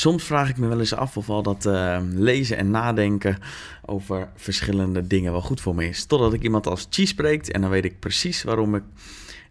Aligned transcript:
Soms 0.00 0.24
vraag 0.24 0.48
ik 0.48 0.56
me 0.56 0.68
wel 0.68 0.78
eens 0.78 0.94
af 0.94 1.16
of 1.16 1.28
al 1.28 1.42
dat 1.42 1.66
uh, 1.66 1.98
lezen 2.14 2.56
en 2.56 2.70
nadenken 2.70 3.38
over 3.84 4.28
verschillende 4.36 5.06
dingen 5.06 5.32
wel 5.32 5.40
goed 5.40 5.60
voor 5.60 5.74
me 5.74 5.88
is. 5.88 6.04
Totdat 6.04 6.32
ik 6.32 6.42
iemand 6.42 6.66
als 6.66 6.86
Chi 6.90 7.06
spreekt 7.06 7.50
en 7.50 7.60
dan 7.60 7.70
weet 7.70 7.84
ik 7.84 7.98
precies 7.98 8.42
waarom 8.42 8.74
ik, 8.74 8.82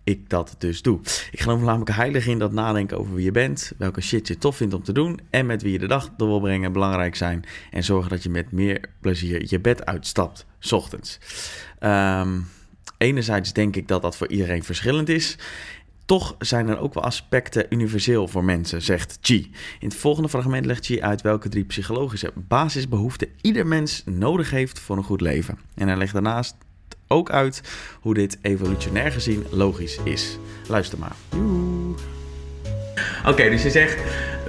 ik 0.03 0.29
dat 0.29 0.55
dus 0.57 0.81
doe. 0.81 0.99
Ik 1.31 1.39
geloof 1.39 1.61
namelijk 1.61 1.91
heilig 1.91 2.27
in 2.27 2.39
dat 2.39 2.51
nadenken 2.51 2.97
over 2.97 3.13
wie 3.13 3.25
je 3.25 3.31
bent, 3.31 3.71
welke 3.77 4.01
shit 4.01 4.27
je 4.27 4.37
tof 4.37 4.55
vindt 4.55 4.73
om 4.73 4.83
te 4.83 4.91
doen 4.91 5.19
en 5.29 5.45
met 5.45 5.61
wie 5.61 5.71
je 5.71 5.79
de 5.79 5.87
dag 5.87 6.09
door 6.17 6.27
wil 6.27 6.39
brengen 6.39 6.71
belangrijk 6.71 7.15
zijn. 7.15 7.43
En 7.71 7.83
zorgen 7.83 8.09
dat 8.09 8.23
je 8.23 8.29
met 8.29 8.51
meer 8.51 8.81
plezier 9.01 9.45
je 9.47 9.59
bed 9.59 9.85
uitstapt, 9.85 10.45
s 10.59 10.71
ochtends. 10.71 11.19
Um, 11.79 12.47
enerzijds 12.97 13.53
denk 13.53 13.75
ik 13.75 13.87
dat 13.87 14.01
dat 14.01 14.15
voor 14.17 14.27
iedereen 14.27 14.63
verschillend 14.63 15.09
is. 15.09 15.37
Toch 16.09 16.35
zijn 16.39 16.67
er 16.67 16.79
ook 16.79 16.93
wel 16.93 17.03
aspecten 17.03 17.65
universeel 17.69 18.27
voor 18.27 18.43
mensen, 18.43 18.81
zegt 18.81 19.17
Chi. 19.21 19.51
In 19.79 19.87
het 19.87 19.97
volgende 19.97 20.29
fragment 20.29 20.65
legt 20.65 20.85
Chi 20.85 21.01
uit 21.01 21.21
welke 21.21 21.49
drie 21.49 21.63
psychologische 21.63 22.31
basisbehoeften 22.35 23.27
ieder 23.41 23.67
mens 23.67 24.03
nodig 24.05 24.49
heeft 24.49 24.79
voor 24.79 24.97
een 24.97 25.03
goed 25.03 25.21
leven. 25.21 25.57
En 25.75 25.87
hij 25.87 25.97
legt 25.97 26.13
daarnaast 26.13 26.55
ook 27.07 27.29
uit 27.29 27.61
hoe 28.01 28.13
dit 28.13 28.37
evolutionair 28.41 29.11
gezien 29.11 29.45
logisch 29.51 29.99
is. 30.03 30.37
Luister 30.67 30.99
maar. 30.99 31.15
Oké, 33.25 33.49
dus 33.49 33.63
je 33.63 33.69
zegt 33.69 34.01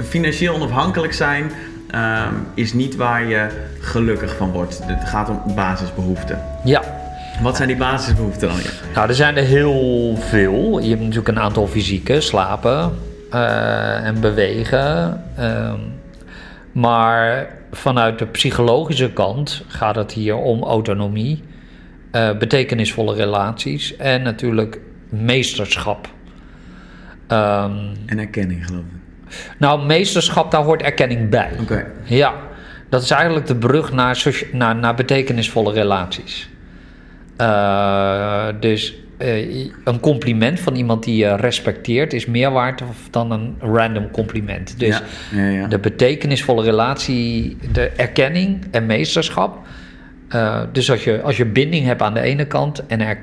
financieel 0.09 0.55
onafhankelijk 0.55 1.13
zijn 1.13 1.51
um, 1.95 2.47
is 2.55 2.73
niet 2.73 2.97
waar 2.97 3.25
je 3.25 3.69
gelukkig 3.81 4.37
van 4.37 4.51
wordt. 4.51 4.79
Het 4.83 5.09
gaat 5.09 5.29
om 5.29 5.55
basisbehoeften. 5.55 6.45
Ja, 6.65 7.00
wat 7.43 7.57
zijn 7.57 7.69
die 7.69 7.77
basisbehoeften 7.77 8.49
dan? 8.49 8.59
Nou, 8.95 9.09
er 9.09 9.15
zijn 9.15 9.37
er 9.37 9.45
heel 9.45 10.17
veel. 10.17 10.79
Je 10.79 10.89
hebt 10.89 11.01
natuurlijk 11.01 11.29
een 11.29 11.39
aantal 11.39 11.67
fysieke, 11.67 12.21
slapen 12.21 12.93
uh, 13.33 14.07
en 14.07 14.21
bewegen. 14.21 15.23
Uh, 15.39 15.73
maar 16.73 17.49
vanuit 17.73 18.19
de 18.19 18.27
psychologische 18.27 19.13
kant 19.13 19.65
gaat 19.69 19.97
het 19.97 20.13
hier 20.13 20.37
om 20.37 20.63
autonomie, 20.63 21.43
uh, 22.13 22.39
betekenisvolle 22.39 23.15
relaties 23.15 23.97
en 23.97 24.23
natuurlijk 24.23 24.81
meesterschap. 25.09 26.09
Um, 27.29 27.93
en 28.07 28.19
erkenning, 28.19 28.67
geloof 28.67 28.83
ik. 28.83 29.39
Nou, 29.59 29.87
meesterschap, 29.87 30.51
daar 30.51 30.63
hoort 30.63 30.83
erkenning 30.83 31.29
bij. 31.29 31.51
Oké. 31.61 31.87
Ja, 32.05 32.35
dat 32.89 33.03
is 33.03 33.11
eigenlijk 33.11 33.47
de 33.47 33.57
brug 33.57 33.93
naar, 33.93 34.25
naar, 34.53 34.77
naar 34.77 34.95
betekenisvolle 34.95 35.73
relaties. 35.73 36.50
Uh, 37.41 38.47
dus 38.61 38.95
uh, 39.19 39.71
een 39.85 40.01
compliment 40.01 40.61
van 40.61 40.75
iemand 40.75 41.05
die 41.05 41.17
je 41.17 41.37
respecteert 41.37 42.13
is 42.13 42.27
meer 42.27 42.51
waard 42.51 42.83
dan 43.11 43.31
een 43.31 43.57
random 43.59 44.11
compliment. 44.11 44.79
Dus 44.79 45.03
ja, 45.31 45.41
ja, 45.41 45.49
ja. 45.49 45.67
de 45.67 45.79
betekenisvolle 45.79 46.65
relatie, 46.65 47.57
de 47.73 47.89
erkenning 47.89 48.65
en 48.71 48.87
meesterschap. 48.87 49.59
Uh, 50.35 50.63
dus 50.73 50.91
als 50.91 51.05
je, 51.05 51.23
als 51.23 51.37
je 51.37 51.47
binding 51.47 51.87
hebt 51.87 52.03
aan 52.03 52.15
de 52.15 52.21
ene 52.21 52.47
kant 52.47 52.87
en, 52.87 53.01
er, 53.01 53.19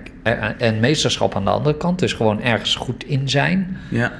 en 0.57 0.79
meesterschap 0.79 1.35
aan 1.35 1.43
de 1.43 1.49
andere 1.49 1.77
kant, 1.77 1.99
dus 1.99 2.13
gewoon 2.13 2.41
ergens 2.41 2.75
goed 2.75 3.03
in 3.03 3.29
zijn, 3.29 3.77
ja. 3.89 4.11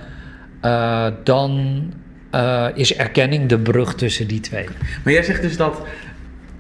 dan 1.24 1.82
is 2.74 2.96
erkenning 2.96 3.50
de 3.50 3.60
brug 3.60 3.96
tussen 3.96 4.28
die 4.28 4.40
twee. 4.40 4.66
Maar 5.04 5.14
jij 5.14 5.24
zegt 5.24 5.42
dus 5.42 5.58
dat 5.58 5.82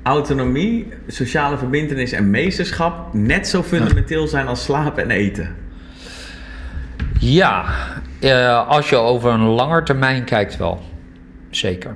autonomie, 0.08 0.88
sociale 1.08 1.58
verbindenis 1.58 2.12
en 2.12 2.30
meesterschap 2.30 3.14
net 3.14 3.48
zo 3.48 3.64
fundamenteel 3.64 4.28
zijn 4.28 4.48
als 4.48 4.64
slapen 4.64 5.04
en 5.04 5.12
eten? 5.12 5.56
Ja, 7.20 7.66
uh, 8.22 8.68
als 8.68 8.90
je 8.90 8.96
over 8.96 9.32
een 9.32 9.40
langer 9.40 9.84
termijn 9.84 10.24
kijkt 10.24 10.58
wel. 10.58 10.82
Zeker. 11.50 11.96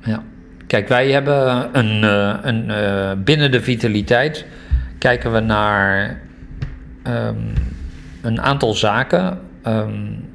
Ja. 0.00 0.22
Kijk, 0.66 0.88
wij 0.88 1.10
hebben 1.10 1.68
een, 1.72 2.02
uh, 2.02 2.36
een 2.42 2.68
uh, 2.68 3.12
binnen 3.24 3.50
de 3.50 3.60
vitaliteit 3.60 4.46
kijken 4.98 5.32
we 5.32 5.40
naar 5.40 6.20
um, 7.06 7.52
een 8.22 8.40
aantal 8.40 8.72
zaken. 8.74 9.38
Um, 9.66 10.28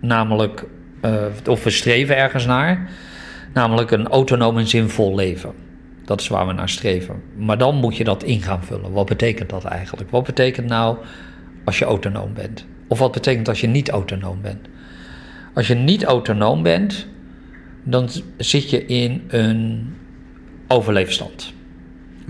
namelijk, 0.00 0.64
of 1.46 1.64
we 1.64 1.70
streven 1.70 2.16
ergens 2.16 2.46
naar. 2.46 2.88
Namelijk 3.56 3.90
een 3.90 4.08
autonoom 4.08 4.58
en 4.58 4.66
zinvol 4.66 5.14
leven. 5.14 5.52
Dat 6.04 6.20
is 6.20 6.28
waar 6.28 6.46
we 6.46 6.52
naar 6.52 6.68
streven. 6.68 7.22
Maar 7.36 7.58
dan 7.58 7.74
moet 7.74 7.96
je 7.96 8.04
dat 8.04 8.22
in 8.22 8.42
gaan 8.42 8.64
vullen. 8.64 8.92
Wat 8.92 9.06
betekent 9.06 9.50
dat 9.50 9.64
eigenlijk? 9.64 10.10
Wat 10.10 10.24
betekent 10.24 10.66
nou 10.66 10.96
als 11.64 11.78
je 11.78 11.84
autonoom 11.84 12.34
bent? 12.34 12.64
Of 12.88 12.98
wat 12.98 13.12
betekent 13.12 13.48
als 13.48 13.60
je 13.60 13.66
niet 13.66 13.90
autonoom 13.90 14.40
bent? 14.40 14.68
Als 15.54 15.66
je 15.66 15.74
niet 15.74 16.04
autonoom 16.04 16.62
bent, 16.62 17.06
dan 17.82 18.08
zit 18.36 18.70
je 18.70 18.86
in 18.86 19.24
een 19.28 19.94
overleefstand. 20.68 21.52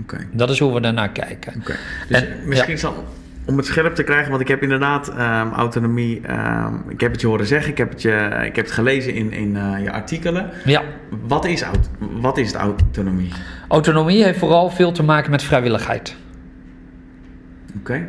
Okay. 0.01 0.27
Dat 0.31 0.49
is 0.49 0.59
hoe 0.59 0.73
we 0.73 0.81
daarnaar 0.81 1.11
kijken. 1.11 1.53
Okay. 1.61 1.75
Dus 2.07 2.21
en, 2.21 2.27
misschien 2.45 2.73
ja. 2.73 2.79
zal 2.79 3.03
om 3.47 3.57
het 3.57 3.65
scherp 3.65 3.95
te 3.95 4.03
krijgen, 4.03 4.29
want 4.29 4.41
ik 4.41 4.47
heb 4.47 4.63
inderdaad 4.63 5.09
um, 5.09 5.51
autonomie. 5.53 6.21
Um, 6.29 6.83
ik 6.89 7.01
heb 7.01 7.11
het 7.11 7.21
je 7.21 7.27
horen 7.27 7.45
zeggen, 7.45 7.71
ik 7.71 7.77
heb 7.77 7.89
het, 7.89 8.01
je, 8.01 8.39
ik 8.45 8.55
heb 8.55 8.65
het 8.65 8.73
gelezen 8.73 9.13
in, 9.13 9.31
in 9.31 9.55
uh, 9.55 9.83
je 9.83 9.91
artikelen. 9.91 10.49
Ja. 10.65 10.81
Wat 11.27 11.45
is, 11.45 11.63
wat 11.99 12.37
is 12.37 12.47
het 12.47 12.55
autonomie? 12.55 13.31
Autonomie 13.67 14.23
heeft 14.23 14.39
vooral 14.39 14.69
veel 14.69 14.91
te 14.91 15.03
maken 15.03 15.31
met 15.31 15.43
vrijwilligheid. 15.43 16.15
Oké. 17.79 17.79
Okay. 17.79 18.07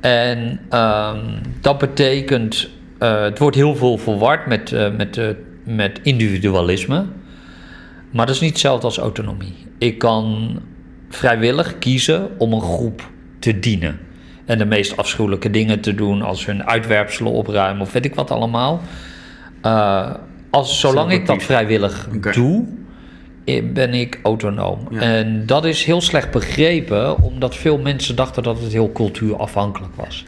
En 0.00 0.60
um, 0.80 1.40
dat 1.60 1.78
betekent, 1.78 2.70
uh, 2.98 3.22
het 3.22 3.38
wordt 3.38 3.56
heel 3.56 3.76
veel 3.76 3.98
verward 3.98 4.46
met, 4.46 4.70
uh, 4.70 4.96
met, 4.96 5.36
met 5.64 6.00
individualisme. 6.02 7.06
Maar 8.10 8.26
dat 8.26 8.34
is 8.34 8.40
niet 8.40 8.50
hetzelfde 8.50 8.86
als 8.86 8.98
autonomie. 8.98 9.66
Ik 9.78 9.98
kan 9.98 10.58
vrijwillig 11.08 11.78
kiezen 11.78 12.28
om 12.38 12.52
een 12.52 12.60
groep 12.60 13.10
te 13.38 13.58
dienen 13.58 13.98
en 14.44 14.58
de 14.58 14.64
meest 14.64 14.96
afschuwelijke 14.96 15.50
dingen 15.50 15.80
te 15.80 15.94
doen 15.94 16.22
als 16.22 16.46
hun 16.46 16.64
uitwerpselen 16.64 17.32
opruimen 17.32 17.82
of 17.82 17.92
weet 17.92 18.04
ik 18.04 18.14
wat 18.14 18.30
allemaal. 18.30 18.80
Uh, 19.66 20.10
als, 20.50 20.80
zolang 20.80 21.12
ik 21.12 21.26
dat 21.26 21.42
vrijwillig 21.42 22.08
okay. 22.16 22.32
doe, 22.32 22.64
ben 23.72 23.94
ik 23.94 24.20
autonoom. 24.22 24.86
Ja. 24.90 25.00
En 25.00 25.46
dat 25.46 25.64
is 25.64 25.84
heel 25.84 26.00
slecht 26.00 26.30
begrepen, 26.30 27.22
omdat 27.22 27.56
veel 27.56 27.78
mensen 27.78 28.16
dachten 28.16 28.42
dat 28.42 28.60
het 28.60 28.72
heel 28.72 28.92
cultuurafhankelijk 28.92 29.94
was. 29.94 30.24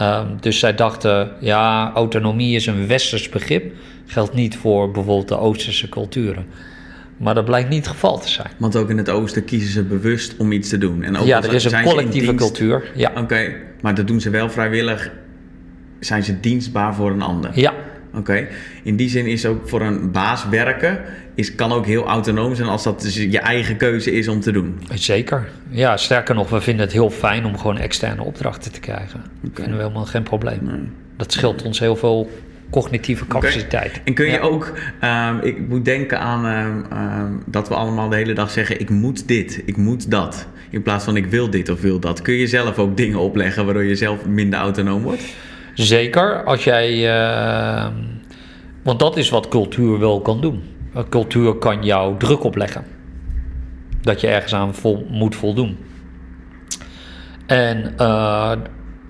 Um, 0.00 0.36
dus 0.40 0.58
zij 0.58 0.74
dachten, 0.74 1.30
ja, 1.40 1.92
autonomie 1.94 2.54
is 2.54 2.66
een 2.66 2.86
westers 2.86 3.28
begrip, 3.28 3.72
geldt 4.06 4.34
niet 4.34 4.56
voor 4.56 4.90
bijvoorbeeld 4.90 5.28
de 5.28 5.38
Oosterse 5.38 5.88
culturen. 5.88 6.46
Maar 7.18 7.34
dat 7.34 7.44
blijkt 7.44 7.68
niet 7.68 7.78
het 7.78 7.88
geval 7.88 8.18
te 8.18 8.28
zijn. 8.28 8.50
Want 8.56 8.76
ook 8.76 8.90
in 8.90 8.98
het 8.98 9.08
oosten 9.08 9.44
kiezen 9.44 9.70
ze 9.70 9.82
bewust 9.82 10.36
om 10.36 10.52
iets 10.52 10.68
te 10.68 10.78
doen. 10.78 11.02
En 11.02 11.16
ook 11.16 11.26
ja, 11.26 11.42
er 11.42 11.54
is 11.54 11.64
een 11.64 11.82
collectieve 11.82 12.34
cultuur. 12.34 12.90
Ja. 12.94 13.10
Oké, 13.10 13.20
okay, 13.20 13.56
maar 13.80 13.94
dat 13.94 14.06
doen 14.06 14.20
ze 14.20 14.30
wel 14.30 14.50
vrijwillig. 14.50 15.10
Zijn 16.00 16.22
ze 16.22 16.40
dienstbaar 16.40 16.94
voor 16.94 17.10
een 17.10 17.22
ander? 17.22 17.50
Ja. 17.54 17.72
Oké, 18.08 18.18
okay. 18.18 18.48
in 18.82 18.96
die 18.96 19.08
zin 19.08 19.26
is 19.26 19.46
ook 19.46 19.68
voor 19.68 19.80
een 19.80 20.10
baas 20.10 20.48
werken... 20.48 21.00
Is, 21.34 21.54
kan 21.54 21.72
ook 21.72 21.86
heel 21.86 22.04
autonoom 22.06 22.54
zijn 22.54 22.68
als 22.68 22.82
dat 22.82 23.02
dus 23.02 23.14
je 23.14 23.38
eigen 23.38 23.76
keuze 23.76 24.12
is 24.12 24.28
om 24.28 24.40
te 24.40 24.52
doen. 24.52 24.80
Zeker. 24.94 25.48
Ja, 25.68 25.96
sterker 25.96 26.34
nog, 26.34 26.50
we 26.50 26.60
vinden 26.60 26.84
het 26.84 26.92
heel 26.92 27.10
fijn 27.10 27.44
om 27.44 27.58
gewoon 27.58 27.78
externe 27.78 28.22
opdrachten 28.22 28.72
te 28.72 28.80
krijgen. 28.80 29.18
Okay. 29.18 29.40
Dat 29.40 29.50
vinden 29.54 29.76
we 29.76 29.82
helemaal 29.82 30.06
geen 30.06 30.22
probleem. 30.22 30.58
Nee. 30.62 30.80
Dat 31.16 31.32
scheelt 31.32 31.62
ons 31.62 31.78
heel 31.78 31.96
veel 31.96 32.30
cognitieve 32.70 33.26
capaciteit. 33.26 33.90
Okay. 33.90 34.02
En 34.04 34.14
kun 34.14 34.26
je 34.26 34.32
ja. 34.32 34.40
ook, 34.40 34.72
um, 35.04 35.40
ik 35.40 35.68
moet 35.68 35.84
denken 35.84 36.20
aan 36.20 36.44
um, 36.44 36.84
um, 36.98 37.42
dat 37.46 37.68
we 37.68 37.74
allemaal 37.74 38.08
de 38.08 38.16
hele 38.16 38.32
dag 38.32 38.50
zeggen: 38.50 38.80
ik 38.80 38.90
moet 38.90 39.28
dit, 39.28 39.62
ik 39.64 39.76
moet 39.76 40.10
dat. 40.10 40.46
In 40.70 40.82
plaats 40.82 41.04
van 41.04 41.16
ik 41.16 41.26
wil 41.26 41.50
dit 41.50 41.68
of 41.68 41.80
wil 41.80 41.98
dat. 41.98 42.22
Kun 42.22 42.34
je 42.34 42.46
zelf 42.46 42.78
ook 42.78 42.96
dingen 42.96 43.18
opleggen 43.18 43.64
waardoor 43.64 43.84
je 43.84 43.96
zelf 43.96 44.26
minder 44.26 44.58
autonoom 44.58 45.02
wordt? 45.02 45.22
Zeker, 45.74 46.44
als 46.44 46.64
jij. 46.64 47.18
Uh, 47.78 47.86
want 48.82 48.98
dat 48.98 49.16
is 49.16 49.30
wat 49.30 49.48
cultuur 49.48 49.98
wel 49.98 50.20
kan 50.20 50.40
doen. 50.40 50.62
Cultuur 51.08 51.54
kan 51.54 51.84
jou 51.84 52.18
druk 52.18 52.44
opleggen. 52.44 52.84
Dat 54.00 54.20
je 54.20 54.26
ergens 54.26 54.54
aan 54.54 54.74
vol, 54.74 55.06
moet 55.10 55.36
voldoen. 55.36 55.76
En 57.46 57.94
uh, 58.00 58.52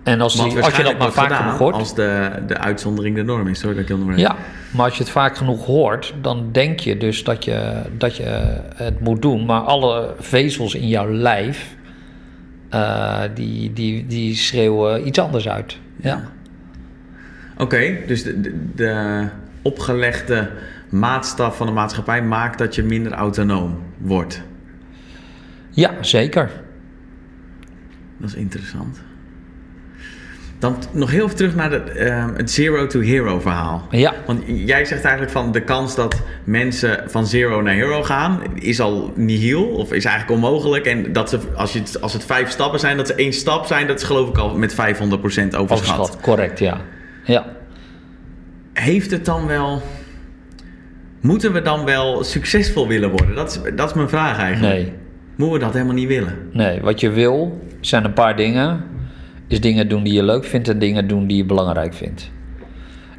en 0.08 0.20
als, 0.20 0.34
die, 0.34 0.62
als 0.62 0.76
je 0.76 0.82
dat 0.82 0.98
maar 0.98 1.12
vaak 1.12 1.32
genoeg 1.32 1.58
hoort. 1.58 1.74
Als 1.74 1.94
de, 1.94 2.30
de 2.46 2.58
uitzondering 2.58 3.16
de 3.16 3.22
norm 3.22 3.46
is, 3.46 3.58
sorry 3.58 3.74
dat 3.74 3.90
ik 3.90 3.96
heel 3.96 4.16
Ja, 4.16 4.36
maar 4.70 4.84
als 4.84 4.96
je 4.96 5.02
het 5.02 5.12
vaak 5.12 5.36
genoeg 5.36 5.66
hoort, 5.66 6.14
dan 6.20 6.48
denk 6.52 6.80
je 6.80 6.96
dus 6.96 7.24
dat 7.24 7.44
je, 7.44 7.82
dat 7.98 8.16
je 8.16 8.60
het 8.74 9.00
moet 9.00 9.22
doen. 9.22 9.44
Maar 9.44 9.60
alle 9.60 10.14
vezels 10.18 10.74
in 10.74 10.88
jouw 10.88 11.10
lijf, 11.10 11.76
uh, 12.74 13.20
die, 13.34 13.72
die, 13.72 14.06
die 14.06 14.34
schreeuwen 14.36 15.06
iets 15.06 15.18
anders 15.18 15.48
uit. 15.48 15.78
Ja. 15.96 16.08
ja. 16.08 16.22
Oké, 17.52 17.62
okay, 17.62 18.02
dus 18.06 18.22
de, 18.22 18.40
de, 18.40 18.54
de 18.74 19.24
opgelegde 19.62 20.50
maatstaf 20.88 21.56
van 21.56 21.66
de 21.66 21.72
maatschappij 21.72 22.22
maakt 22.22 22.58
dat 22.58 22.74
je 22.74 22.82
minder 22.82 23.12
autonoom 23.12 23.78
wordt. 23.98 24.42
Ja, 25.70 25.92
zeker. 26.00 26.50
Dat 28.18 28.28
is 28.28 28.34
interessant. 28.34 29.00
Dan 30.58 30.76
nog 30.92 31.10
heel 31.10 31.24
even 31.24 31.36
terug 31.36 31.54
naar 31.54 31.70
de, 31.70 31.76
ehm, 31.76 32.34
het 32.34 32.50
zero 32.50 32.86
to 32.86 33.00
hero 33.00 33.40
verhaal. 33.40 33.86
Ja, 33.90 34.14
Want 34.26 34.42
jij 34.46 34.84
zegt 34.84 35.02
eigenlijk 35.02 35.32
van 35.32 35.52
de 35.52 35.60
kans 35.60 35.94
dat 35.94 36.22
mensen 36.44 37.02
van 37.06 37.26
zero 37.26 37.62
naar 37.62 37.74
hero 37.74 38.02
gaan, 38.02 38.40
is 38.54 38.80
al 38.80 39.12
nihil 39.16 39.64
of 39.66 39.92
is 39.92 40.04
eigenlijk 40.04 40.42
onmogelijk. 40.42 40.86
En 40.86 41.12
dat 41.12 41.28
ze, 41.28 41.38
als, 41.56 41.72
je, 41.72 41.78
het- 41.78 42.00
als 42.00 42.12
het 42.12 42.24
vijf 42.24 42.50
stappen 42.50 42.80
zijn, 42.80 42.96
dat 42.96 43.06
ze 43.06 43.14
één 43.14 43.32
stap 43.32 43.66
zijn, 43.66 43.86
dat 43.86 43.98
is 44.00 44.06
geloof 44.06 44.28
ik 44.28 44.38
al 44.38 44.56
met 44.56 44.72
500% 44.74 44.76
overschat. 44.76 45.58
overschat. 45.58 46.18
Correct, 46.20 46.58
ja. 46.58 46.80
Ja. 47.24 47.46
Heeft 48.72 49.10
het 49.10 49.24
dan 49.24 49.46
wel. 49.46 49.82
Moeten 51.20 51.52
we 51.52 51.62
dan 51.62 51.84
wel 51.84 52.24
succesvol 52.24 52.88
willen 52.88 53.10
worden? 53.10 53.34
Dat 53.34 53.50
is, 53.64 53.74
dat 53.74 53.88
is 53.88 53.94
mijn 53.94 54.08
vraag 54.08 54.38
eigenlijk. 54.38 54.74
Nee. 54.74 54.92
Moeten 55.36 55.58
we 55.58 55.64
dat 55.64 55.72
helemaal 55.72 55.94
niet 55.94 56.08
willen? 56.08 56.34
Nee, 56.52 56.80
wat 56.80 57.00
je 57.00 57.10
wil 57.10 57.66
zijn 57.80 58.04
een 58.04 58.12
paar 58.12 58.36
dingen. 58.36 58.84
Is 59.48 59.60
dingen 59.60 59.88
doen 59.88 60.02
die 60.02 60.12
je 60.12 60.22
leuk 60.22 60.44
vindt 60.44 60.68
en 60.68 60.78
dingen 60.78 61.08
doen 61.08 61.26
die 61.26 61.36
je 61.36 61.44
belangrijk 61.44 61.94
vindt. 61.94 62.30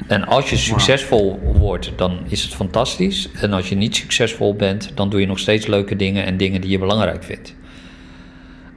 En 0.06 0.26
als 0.26 0.50
je 0.50 0.56
succesvol 0.56 1.40
wordt, 1.58 1.92
dan 1.96 2.18
is 2.28 2.42
het 2.42 2.54
fantastisch. 2.54 3.28
En 3.40 3.52
als 3.52 3.68
je 3.68 3.74
niet 3.74 3.96
succesvol 3.96 4.54
bent, 4.54 4.90
dan 4.94 5.10
doe 5.10 5.20
je 5.20 5.26
nog 5.26 5.38
steeds 5.38 5.66
leuke 5.66 5.96
dingen 5.96 6.24
en 6.24 6.36
dingen 6.36 6.60
die 6.60 6.70
je 6.70 6.78
belangrijk 6.78 7.24
vindt. 7.24 7.54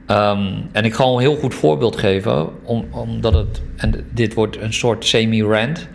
Ehm, 0.06 0.52
en 0.72 0.84
ik 0.84 0.94
ga 0.94 1.04
een 1.04 1.18
heel 1.18 1.36
goed 1.36 1.54
voorbeeld 1.54 1.96
geven, 1.96 2.48
om, 2.64 2.84
omdat 2.90 3.34
het, 3.34 3.62
en 3.76 4.04
dit 4.10 4.34
wordt 4.34 4.60
een 4.60 4.72
soort 4.72 5.04
semi-rant. 5.04 5.88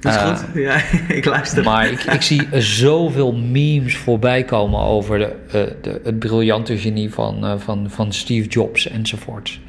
Dat 0.00 0.12
is 0.12 0.18
Eh, 0.18 0.36
goed. 0.36 0.46
Ja, 0.54 0.82
ik 1.18 1.24
luister. 1.24 1.64
Maar 1.64 1.90
ik, 1.90 2.02
ik 2.02 2.22
zie 2.22 2.48
zoveel 2.60 3.32
memes 3.32 3.96
voorbij 3.96 4.44
komen 4.44 4.80
over 4.80 5.18
de, 5.18 5.34
eh, 5.46 5.62
de, 5.82 6.00
het 6.04 6.18
briljante 6.18 6.78
genie 6.78 7.10
van, 7.12 7.44
eh, 7.44 7.54
van, 7.58 7.90
van 7.90 8.12
Steve 8.12 8.48
Jobs 8.48 8.88
enzovoort. 8.88 9.60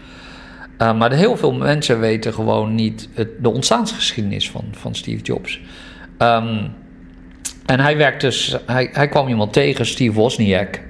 Eh, 0.81 0.93
maar 0.93 1.11
heel 1.11 1.37
veel 1.37 1.53
mensen 1.53 1.99
weten 1.99 2.33
gewoon 2.33 2.75
niet 2.75 3.09
de 3.39 3.49
ontstaansgeschiedenis 3.49 4.49
van, 4.49 4.63
van 4.71 4.95
Steve 4.95 5.23
Jobs. 5.23 5.59
Ehm, 6.17 6.67
en 7.65 7.79
hij, 7.79 7.97
werkte, 7.97 8.25
dus, 8.25 8.55
hij, 8.65 8.89
hij 8.91 9.07
kwam 9.07 9.27
iemand 9.27 9.53
tegen, 9.53 9.85
Steve 9.85 10.13
Wozniak. 10.13 10.81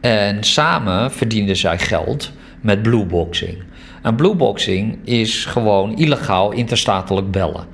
En 0.00 0.44
samen 0.44 1.12
verdienden 1.12 1.56
zij 1.56 1.78
geld 1.78 2.32
met 2.60 2.82
blueboxing. 2.82 3.62
En 4.02 4.16
blueboxing 4.16 4.98
is 5.04 5.44
gewoon 5.44 5.96
illegaal 5.96 6.52
interstatelijk 6.52 7.30
bellen. 7.30 7.66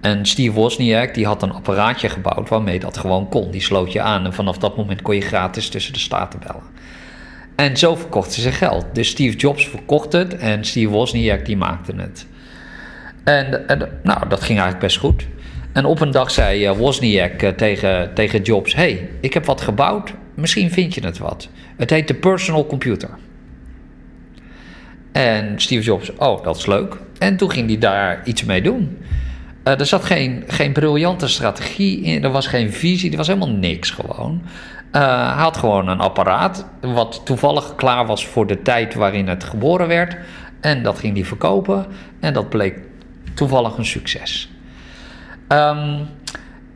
En 0.00 0.26
Steve 0.26 0.52
Wozniak 0.52 1.14
die 1.14 1.26
had 1.26 1.42
een 1.42 1.52
apparaatje 1.52 2.08
gebouwd 2.08 2.48
waarmee 2.48 2.78
dat 2.80 2.98
gewoon 2.98 3.28
kon. 3.28 3.50
Die 3.50 3.62
sloot 3.62 3.92
je 3.92 4.00
aan 4.00 4.24
en 4.24 4.32
vanaf 4.32 4.58
dat 4.58 4.76
moment 4.76 5.02
kon 5.02 5.14
je 5.14 5.20
gratis 5.20 5.68
tussen 5.68 5.92
de 5.92 5.98
staten 5.98 6.38
bellen. 6.38 6.78
En 7.60 7.76
zo 7.76 7.94
verkochten 7.94 8.42
ze 8.42 8.52
geld. 8.52 8.86
Dus 8.92 9.08
Steve 9.08 9.36
Jobs 9.36 9.68
verkocht 9.68 10.12
het 10.12 10.36
en 10.36 10.64
Steve 10.64 10.88
Wozniak 10.88 11.46
die 11.46 11.56
maakte 11.56 11.92
het. 11.96 12.26
En, 13.24 13.68
en 13.68 13.78
nou, 14.02 14.28
dat 14.28 14.40
ging 14.40 14.58
eigenlijk 14.58 14.78
best 14.78 14.96
goed. 14.96 15.26
En 15.72 15.84
op 15.84 16.00
een 16.00 16.10
dag 16.10 16.30
zei 16.30 16.64
eh, 16.64 16.76
Wozniak 16.76 17.42
eh, 17.42 17.50
tegen, 17.50 18.14
tegen 18.14 18.42
Jobs: 18.42 18.74
hey, 18.74 19.08
ik 19.20 19.34
heb 19.34 19.44
wat 19.44 19.60
gebouwd. 19.60 20.12
Misschien 20.34 20.70
vind 20.70 20.94
je 20.94 21.04
het 21.04 21.18
wat. 21.18 21.48
Het 21.76 21.90
heet 21.90 22.08
de 22.08 22.14
personal 22.14 22.66
computer. 22.66 23.10
En 25.12 25.60
Steve 25.60 25.82
Jobs, 25.82 26.16
oh, 26.16 26.42
dat 26.42 26.56
is 26.56 26.66
leuk. 26.66 26.96
En 27.18 27.36
toen 27.36 27.50
ging 27.50 27.66
hij 27.66 27.78
daar 27.78 28.20
iets 28.24 28.44
mee 28.44 28.62
doen. 28.62 28.98
Eh, 29.62 29.80
er 29.80 29.86
zat 29.86 30.04
geen, 30.04 30.44
geen 30.46 30.72
briljante 30.72 31.28
strategie 31.28 32.00
in, 32.02 32.24
er 32.24 32.30
was 32.30 32.46
geen 32.46 32.72
visie, 32.72 33.10
er 33.10 33.16
was 33.16 33.26
helemaal 33.26 33.50
niks 33.50 33.90
gewoon. 33.90 34.42
Hij 34.90 35.34
had 35.36 35.56
gewoon 35.56 35.88
een 35.88 36.00
apparaat 36.00 36.66
wat 36.80 37.20
toevallig 37.24 37.74
klaar 37.74 38.06
was 38.06 38.26
voor 38.26 38.46
de 38.46 38.62
tijd 38.62 38.94
waarin 38.94 39.28
het 39.28 39.44
geboren 39.44 39.88
werd. 39.88 40.16
En 40.60 40.82
dat 40.82 40.98
ging 40.98 41.14
hij 41.14 41.24
verkopen 41.24 41.86
en 42.20 42.32
dat 42.32 42.48
bleek 42.48 42.78
toevallig 43.34 43.76
een 43.76 43.84
succes. 43.86 44.50
Ehm, 45.48 45.98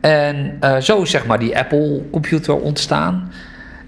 en 0.01 0.57
eh, 0.59 0.77
zo 0.77 1.01
is 1.01 1.09
zeg 1.09 1.25
maar 1.25 1.39
die 1.39 1.57
Apple-computer 1.57 2.55
ontstaan. 2.55 3.31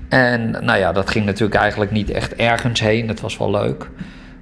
En 0.10 0.52
nou 0.52 0.80
ja, 0.80 0.92
dat 0.92 1.10
ging 1.10 1.26
natuurlijk 1.26 1.60
eigenlijk 1.60 1.92
niet 1.92 2.10
echt 2.10 2.36
ergens 2.36 2.80
heen. 2.80 3.08
Het 3.08 3.22
was 3.22 3.38
wel 3.38 3.52
leuk. 3.52 3.90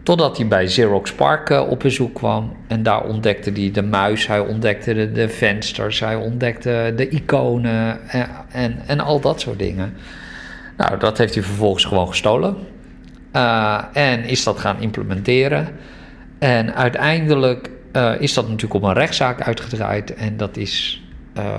Totdat 0.06 0.38
hij 0.38 0.48
bij 0.48 0.66
Xerox 0.66 1.14
Park 1.14 1.50
eh, 1.50 1.70
op 1.70 1.80
bezoek 1.80 2.14
kwam. 2.14 2.56
En 2.68 2.84
daar 2.84 3.04
ontdekte 3.04 3.52
hij 3.52 3.72
de 3.72 3.82
muis, 3.82 4.28
hij 4.28 4.40
ontdekte 4.40 4.94
de, 4.94 5.12
de 5.12 5.30
vensters, 5.30 6.00
hij 6.00 6.16
ontdekte 6.16 6.94
de 6.96 7.10
iconen 7.10 8.10
en, 8.10 8.30
en, 8.52 8.82
en 8.86 9.00
al 9.00 9.20
dat 9.20 9.42
soort 9.42 9.60
dingen. 9.60 9.94
Nou, 10.78 11.00
dat 11.00 11.18
heeft 11.18 11.34
hij 11.34 11.44
vervolgens 11.44 11.86
gewoon 11.86 12.08
gestolen. 12.08 12.58
Uh, 13.34 13.84
en 13.94 14.24
is 14.24 14.44
dat 14.44 14.60
gaan 14.60 14.82
implementeren. 14.82 15.68
En 16.40 16.76
uiteindelijk 16.76 17.70
is 18.20 18.34
dat 18.34 18.46
natuurlijk 18.46 18.74
op 18.74 18.84
een 18.84 18.94
rechtszaak 18.94 19.42
uitgedraaid. 19.42 20.14
En 20.14 20.38
dat 20.38 20.58
is 20.58 21.04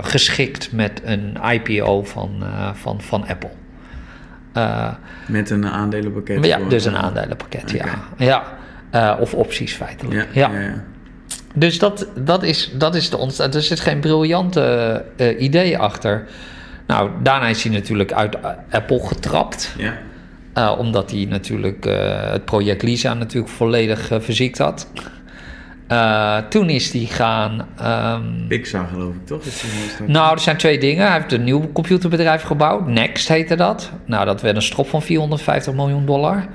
geschikt 0.01 0.71
met 0.71 1.01
een 1.05 1.37
IPO 1.51 2.03
van, 2.03 2.43
van, 2.73 3.01
van 3.01 3.27
Apple. 3.27 3.49
Uh, 4.57 4.89
Met 5.27 5.49
een 5.49 5.67
aandelenpakket? 5.67 6.45
Ja, 6.45 6.59
dus 6.69 6.85
een 6.85 6.97
aandelenpakket, 6.97 7.73
okay. 7.73 7.91
ja. 8.17 8.43
ja. 8.91 9.13
Uh, 9.15 9.21
of 9.21 9.33
opties 9.33 9.73
feitelijk. 9.73 10.27
Ja, 10.33 10.49
ja. 10.49 10.59
ja, 10.59 10.83
Dus 11.53 11.79
dat, 11.79 12.07
dat, 12.15 12.43
is, 12.43 12.71
dat 12.73 12.95
is 12.95 13.09
de 13.09 13.17
ontstaan. 13.17 13.53
Er 13.53 13.61
zit 13.61 13.79
geen 13.79 13.99
briljante 13.99 15.05
uh, 15.17 15.41
idee 15.41 15.77
achter. 15.77 16.27
Nou, 16.87 17.09
daarna 17.23 17.47
is 17.47 17.63
hij 17.63 17.73
natuurlijk 17.73 18.13
uit 18.13 18.37
Apple 18.69 19.07
getrapt. 19.07 19.75
Ja. 19.77 20.73
omdat 20.73 21.11
hij 21.11 21.25
natuurlijk 21.29 21.83
het 22.31 22.45
project 22.45 22.81
Lisa 22.81 23.13
natuurlijk 23.13 23.53
volledig 23.53 24.07
verziekt 24.19 24.57
had. 24.57 24.87
Uh, 25.91 26.37
toen 26.37 26.69
is 26.69 26.91
hij 26.93 27.01
gaan. 27.01 27.67
Um, 28.15 28.47
Pixar, 28.47 28.87
geloof 28.87 29.13
ik, 29.15 29.25
toch? 29.25 29.43
nou, 30.05 30.33
er 30.33 30.39
zijn 30.39 30.57
twee 30.57 30.79
dingen. 30.79 31.05
Hij 31.05 31.13
heeft 31.13 31.31
een 31.31 31.43
nieuw 31.43 31.71
computerbedrijf 31.71 32.41
gebouwd. 32.41 32.87
Next 32.87 33.27
heette 33.27 33.55
dat. 33.55 33.91
Nou, 34.05 34.25
dat 34.25 34.41
werd 34.41 34.55
een 34.55 34.61
strop 34.61 34.89
van 34.89 35.01
450 35.01 35.73
miljoen 35.73 36.05
dollar. 36.05 36.45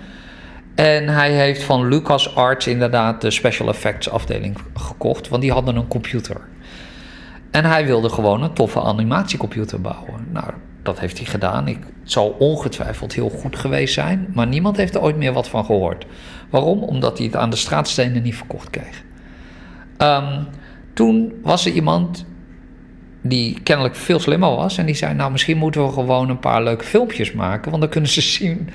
En 0.74 1.08
hij 1.08 1.30
heeft 1.30 1.62
van 1.62 1.88
LucasArts 1.88 2.66
inderdaad 2.66 3.20
de 3.20 3.30
special 3.30 3.68
effects 3.68 4.10
afdeling 4.10 4.56
gekocht, 4.74 5.28
want 5.28 5.42
die 5.42 5.52
hadden 5.52 5.76
een 5.76 5.88
computer. 5.88 6.40
En 7.50 7.64
hij 7.64 7.86
wilde 7.86 8.08
gewoon 8.08 8.42
een 8.42 8.52
toffe 8.52 8.80
animatiecomputer 8.80 9.80
bouwen. 9.80 10.26
Nou, 10.32 10.50
dat 10.82 11.00
heeft 11.00 11.18
hij 11.18 11.26
gedaan. 11.26 11.68
Ik, 11.68 11.78
het 12.02 12.12
zal 12.12 12.28
ongetwijfeld 12.38 13.12
heel 13.14 13.28
goed 13.28 13.56
geweest 13.56 13.94
zijn, 13.94 14.26
maar 14.34 14.46
niemand 14.46 14.76
heeft 14.76 14.94
er 14.94 15.00
ooit 15.00 15.16
meer 15.16 15.32
wat 15.32 15.48
van 15.48 15.64
gehoord. 15.64 16.06
Waarom? 16.50 16.82
Omdat 16.82 17.18
hij 17.18 17.26
het 17.26 17.36
aan 17.36 17.50
de 17.50 17.56
straatstenen 17.56 18.22
niet 18.22 18.36
verkocht 18.36 18.70
kreeg. 18.70 19.02
Um, 20.02 20.46
toen 20.94 21.32
was 21.42 21.66
er 21.66 21.72
iemand 21.72 22.26
die 23.22 23.60
kennelijk 23.62 23.94
veel 23.94 24.18
slimmer 24.18 24.50
was. 24.50 24.78
En 24.78 24.86
die 24.86 24.94
zei, 24.94 25.14
nou 25.14 25.32
misschien 25.32 25.56
moeten 25.56 25.86
we 25.86 25.92
gewoon 25.92 26.28
een 26.28 26.38
paar 26.38 26.62
leuke 26.62 26.84
filmpjes 26.84 27.32
maken. 27.32 27.70
Want 27.70 27.82
dan 27.82 27.90
kunnen 27.90 28.10
ze 28.10 28.20
zien 28.38 28.68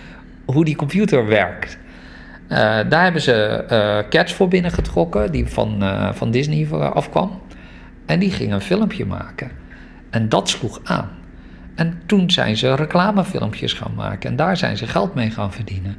hoe 0.45 0.65
die 0.65 0.75
computer 0.75 1.27
werkt. 1.27 1.77
Uh, 2.49 2.57
daar 2.89 3.03
hebben 3.03 3.21
ze 3.21 3.65
uh, 3.71 4.09
Cats 4.09 4.33
voor 4.33 4.47
binnengetrokken, 4.47 5.31
die 5.31 5.47
van, 5.47 5.83
uh, 5.83 6.13
van 6.13 6.31
Disney 6.31 6.67
afkwam. 6.71 7.41
En 8.05 8.19
die 8.19 8.31
ging 8.31 8.51
een 8.51 8.61
filmpje 8.61 9.05
maken. 9.05 9.51
En 10.09 10.29
dat 10.29 10.49
sloeg 10.49 10.79
aan. 10.83 11.09
En 11.75 12.01
toen 12.05 12.31
zijn 12.31 12.57
ze 12.57 12.75
reclamefilmpjes 12.75 13.73
gaan 13.73 13.93
maken. 13.95 14.29
En 14.29 14.35
daar 14.35 14.57
zijn 14.57 14.77
ze 14.77 14.87
geld 14.87 15.15
mee 15.15 15.29
gaan 15.29 15.53
verdienen. 15.53 15.95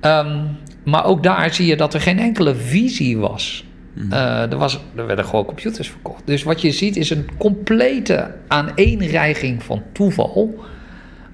Um, 0.00 0.56
maar 0.84 1.04
ook 1.04 1.22
daar 1.22 1.54
zie 1.54 1.66
je 1.66 1.76
dat 1.76 1.94
er 1.94 2.00
geen 2.00 2.18
enkele 2.18 2.54
visie 2.54 3.18
was. 3.18 3.67
Uh, 4.10 4.52
er, 4.52 4.56
was, 4.56 4.80
er 4.96 5.06
werden 5.06 5.24
gewoon 5.24 5.44
computers 5.44 5.90
verkocht. 5.90 6.22
Dus 6.24 6.42
wat 6.42 6.60
je 6.60 6.70
ziet 6.70 6.96
is 6.96 7.10
een 7.10 7.28
complete 7.38 8.34
aaneenreiging 8.48 9.62
van 9.62 9.82
toeval. 9.92 10.64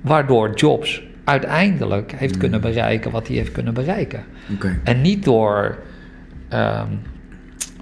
Waardoor 0.00 0.54
Jobs 0.54 1.02
uiteindelijk 1.24 2.12
heeft 2.16 2.34
mm. 2.34 2.40
kunnen 2.40 2.60
bereiken 2.60 3.10
wat 3.10 3.26
hij 3.26 3.36
heeft 3.36 3.52
kunnen 3.52 3.74
bereiken. 3.74 4.24
Okay. 4.54 4.80
En 4.84 5.00
niet 5.00 5.24
door. 5.24 5.78
Um, 6.52 7.00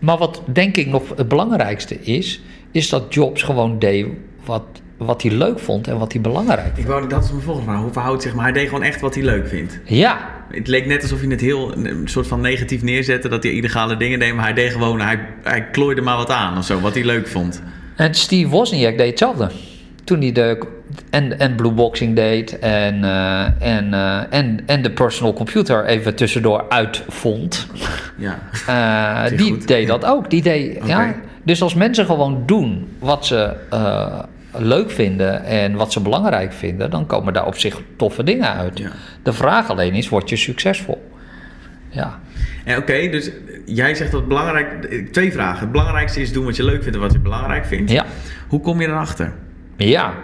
maar 0.00 0.18
wat 0.18 0.42
denk 0.52 0.76
ik 0.76 0.86
nog 0.86 1.16
het 1.16 1.28
belangrijkste 1.28 2.00
is, 2.00 2.42
is 2.70 2.88
dat 2.88 3.14
Jobs 3.14 3.42
gewoon 3.42 3.78
deed 3.78 4.06
wat, 4.44 4.64
wat 4.96 5.22
hij 5.22 5.30
leuk 5.30 5.58
vond 5.58 5.88
en 5.88 5.98
wat 5.98 6.12
hij 6.12 6.20
belangrijk 6.20 6.66
vond. 6.66 6.78
Ik 6.78 6.86
wou, 6.86 7.08
dat 7.08 7.24
is 7.24 7.30
mijn 7.30 7.42
volgende 7.42 7.70
vraag. 7.70 7.82
Hoe 7.82 7.92
verhoudt 7.92 8.22
zich, 8.22 8.34
maar 8.34 8.44
hij 8.44 8.52
deed 8.52 8.68
gewoon 8.68 8.82
echt 8.82 9.00
wat 9.00 9.14
hij 9.14 9.24
leuk 9.24 9.48
vindt. 9.48 9.80
Ja, 9.84 10.41
het 10.52 10.68
leek 10.68 10.86
net 10.86 11.02
alsof 11.02 11.20
hij 11.20 11.28
het 11.28 11.40
heel 11.40 11.76
een 11.76 12.08
soort 12.08 12.26
van 12.26 12.40
negatief 12.40 12.82
neerzette. 12.82 13.28
Dat 13.28 13.42
hij 13.42 13.52
illegale 13.52 13.96
dingen 13.96 14.18
deed. 14.18 14.34
Maar 14.34 14.44
hij 14.44 14.54
deed 14.54 14.72
gewoon, 14.72 15.00
hij, 15.00 15.18
hij 15.42 15.64
klooide 15.70 16.00
maar 16.00 16.16
wat 16.16 16.30
aan 16.30 16.58
of 16.58 16.64
zo. 16.64 16.80
Wat 16.80 16.94
hij 16.94 17.04
leuk 17.04 17.28
vond. 17.28 17.62
En 17.96 18.14
Steve 18.14 18.48
Wozniak 18.48 18.96
deed 18.96 19.08
hetzelfde. 19.08 19.50
Toen 20.04 20.20
hij 20.20 20.32
de. 20.32 20.66
En, 21.10 21.38
en 21.38 21.54
Blue 21.54 21.72
Boxing 21.72 22.16
deed. 22.16 22.58
En, 22.58 22.94
uh, 23.02 23.62
en, 23.62 23.88
uh, 23.92 24.22
en, 24.30 24.60
en 24.66 24.82
de 24.82 24.90
personal 24.90 25.32
computer 25.32 25.84
even 25.84 26.14
tussendoor 26.14 26.64
uitvond. 26.68 27.66
Ja. 28.16 28.38
Uh, 28.68 29.38
die 29.38 29.50
goed. 29.50 29.68
deed 29.68 29.86
dat 29.86 30.04
ook. 30.04 30.30
Die 30.30 30.42
deed, 30.42 30.76
okay. 30.76 30.88
ja, 30.88 31.14
dus 31.42 31.62
als 31.62 31.74
mensen 31.74 32.06
gewoon 32.06 32.42
doen 32.46 32.88
wat 32.98 33.26
ze 33.26 33.54
leuk 34.52 34.90
vinden 34.90 35.44
en 35.44 35.74
wat 35.74 35.92
ze 35.92 36.00
belangrijk 36.00 36.52
vinden, 36.52 36.90
dan 36.90 37.06
komen 37.06 37.32
daar 37.32 37.46
op 37.46 37.58
zich 37.58 37.80
toffe 37.96 38.22
dingen 38.22 38.48
uit. 38.48 38.78
Ja. 38.78 38.90
De 39.22 39.32
vraag 39.32 39.70
alleen 39.70 39.94
is: 39.94 40.08
word 40.08 40.28
je 40.28 40.36
succesvol? 40.36 41.10
Ja. 41.88 42.20
En 42.64 42.76
oké, 42.76 43.08
dus 43.08 43.30
jij 43.66 43.94
zegt 43.94 44.12
dat 44.12 44.28
belangrijk... 44.28 44.90
Twee 45.12 45.32
vragen. 45.32 45.60
Het 45.60 45.72
belangrijkste 45.72 46.20
is 46.20 46.32
doen 46.32 46.44
wat 46.44 46.56
je 46.56 46.64
leuk 46.64 46.82
vindt 46.82 46.96
en 46.96 47.02
wat 47.02 47.12
je 47.12 47.18
belangrijk 47.18 47.64
vindt. 47.66 47.90
Ja. 47.90 48.06
Hoe 48.48 48.60
kom 48.60 48.80
je 48.80 48.86
erachter? 48.86 49.32
Ja, 49.76 50.14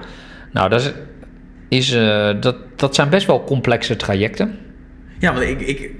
nou, 0.52 0.68
dat, 0.68 0.80
is, 0.80 0.92
is, 1.68 1.92
eh, 1.92 2.30
dat, 2.40 2.56
dat 2.76 2.94
zijn 2.94 3.08
best 3.08 3.26
wel 3.26 3.44
complexe 3.44 3.97
trajecten. 3.97 4.58
Ja, 5.18 5.32
want 5.32 5.44
ik, 5.44 5.61
ik, 5.61 5.90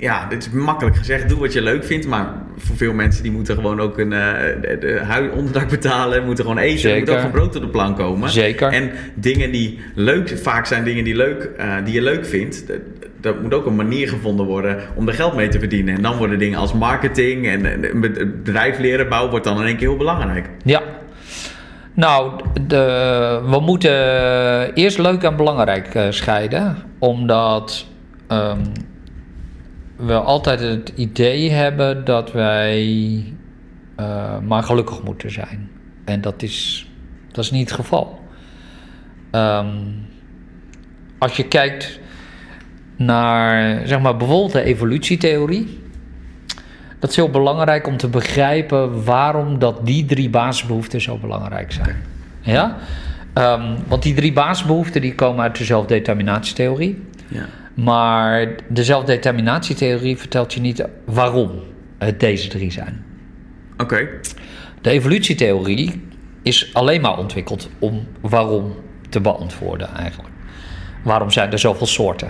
ja, 0.00 0.26
dit 0.28 0.42
is 0.42 0.50
makkelijk 0.50 0.96
gezegd. 0.96 1.28
Doe 1.28 1.38
wat 1.38 1.52
je 1.52 1.62
leuk 1.62 1.84
vindt. 1.84 2.06
Maar 2.06 2.26
voor 2.56 2.76
veel 2.76 2.92
mensen 2.92 3.22
die 3.22 3.32
moeten 3.32 3.54
gewoon 3.54 3.80
ook 3.80 3.98
een 3.98 4.12
uh, 4.12 4.32
de, 4.60 4.76
de 4.80 5.00
hui- 5.02 5.30
onderdak 5.30 5.68
betalen. 5.68 6.24
Moeten 6.24 6.44
gewoon 6.44 6.58
eten. 6.60 6.90
Er 6.90 6.98
moet 6.98 7.10
ook 7.10 7.16
gewoon 7.16 7.30
brood 7.30 7.56
op 7.56 7.62
de 7.62 7.68
plank 7.68 7.96
komen. 7.96 8.30
Zeker. 8.30 8.68
En 8.72 8.90
dingen 9.14 9.50
die 9.52 9.78
leuk... 9.94 10.38
Vaak 10.38 10.66
zijn 10.66 10.84
dingen 10.84 11.04
die, 11.04 11.16
leuk, 11.16 11.50
eh, 11.56 11.74
die 11.84 11.94
je 11.94 12.02
leuk 12.02 12.26
vindt. 12.26 12.64
Dat- 13.20 13.42
moet 13.42 13.54
ook 13.54 13.66
een 13.66 13.76
manier 13.76 14.08
gevonden 14.08 14.46
worden 14.46 14.78
om 14.94 15.08
er 15.08 15.14
geld 15.14 15.34
mee 15.34 15.48
te 15.48 15.58
verdienen. 15.58 15.94
En 15.94 16.02
dan 16.02 16.16
worden 16.16 16.38
dingen 16.38 16.58
als 16.58 16.72
marketing 16.72 17.46
en 17.46 17.80
bedrijf 18.00 18.78
leren 18.78 19.08
bouwen... 19.08 19.30
wordt 19.30 19.44
dan 19.44 19.60
in 19.60 19.66
één 19.66 19.76
keer 19.76 19.88
heel 19.88 19.96
belangrijk. 19.96 20.48
Ja. 20.64 20.82
Nou, 21.94 22.40
de, 22.66 23.40
we 23.50 23.60
moeten 23.60 23.92
eerst 24.74 24.98
leuk 24.98 25.22
en 25.22 25.36
belangrijk 25.36 25.94
eh, 25.94 26.06
scheiden. 26.10 26.76
Omdat 26.98 27.86
ehm, 28.28 28.58
we 29.98 30.14
altijd 30.14 30.60
het 30.60 30.92
idee 30.94 31.50
hebben 31.50 32.04
dat 32.04 32.32
wij 32.32 33.24
eh, 33.96 34.38
maar 34.38 34.62
gelukkig 34.62 35.02
moeten 35.02 35.30
zijn. 35.30 35.70
En 36.04 36.20
dat 36.20 36.42
is, 36.42 36.88
dat 37.32 37.44
is 37.44 37.50
niet 37.50 37.68
het 37.68 37.78
geval. 37.78 38.20
Ehm, 39.30 39.66
als 41.18 41.36
je 41.36 41.48
kijkt 41.48 42.00
naar, 42.96 43.80
zeg 43.86 44.00
maar, 44.00 44.16
bijvoorbeeld 44.16 44.52
de 44.52 44.62
evolutietheorie. 44.62 45.80
Dat 46.98 47.10
is 47.10 47.16
heel 47.16 47.30
belangrijk 47.30 47.86
om 47.86 47.96
te 47.96 48.08
begrijpen 48.08 49.04
waarom 49.04 49.58
dat 49.58 49.86
die 49.86 50.04
drie 50.04 50.30
basisbehoeften 50.30 51.00
zo 51.00 51.16
belangrijk 51.16 51.72
zijn. 51.72 51.96
Ja? 52.40 52.76
Ehm, 53.32 53.76
want 53.86 54.02
die 54.02 54.14
drie 54.14 54.32
basisbehoeften 54.32 55.00
die 55.00 55.14
komen 55.14 55.42
uit 55.42 55.56
de 55.56 55.64
zelfdeterminatietheorie. 55.64 57.02
Ja. 57.28 57.44
Maar 57.78 58.48
de 58.68 58.84
zelfdeterminatietheorie 58.84 60.18
vertelt 60.18 60.54
je 60.54 60.60
niet 60.60 60.84
waarom 61.04 61.50
het 61.98 62.20
deze 62.20 62.48
drie 62.48 62.70
zijn. 62.70 63.04
Oké. 63.76 64.08
De 64.80 64.90
evolutietheorie 64.90 66.02
is 66.42 66.74
alleen 66.74 67.00
maar 67.00 67.18
ontwikkeld 67.18 67.68
om 67.78 68.06
waarom 68.20 68.74
te 69.08 69.20
beantwoorden 69.20 69.88
eigenlijk. 69.94 70.34
Waarom 71.04 71.30
zijn 71.30 71.52
er 71.52 71.58
zoveel 71.58 71.86
soorten? 71.86 72.28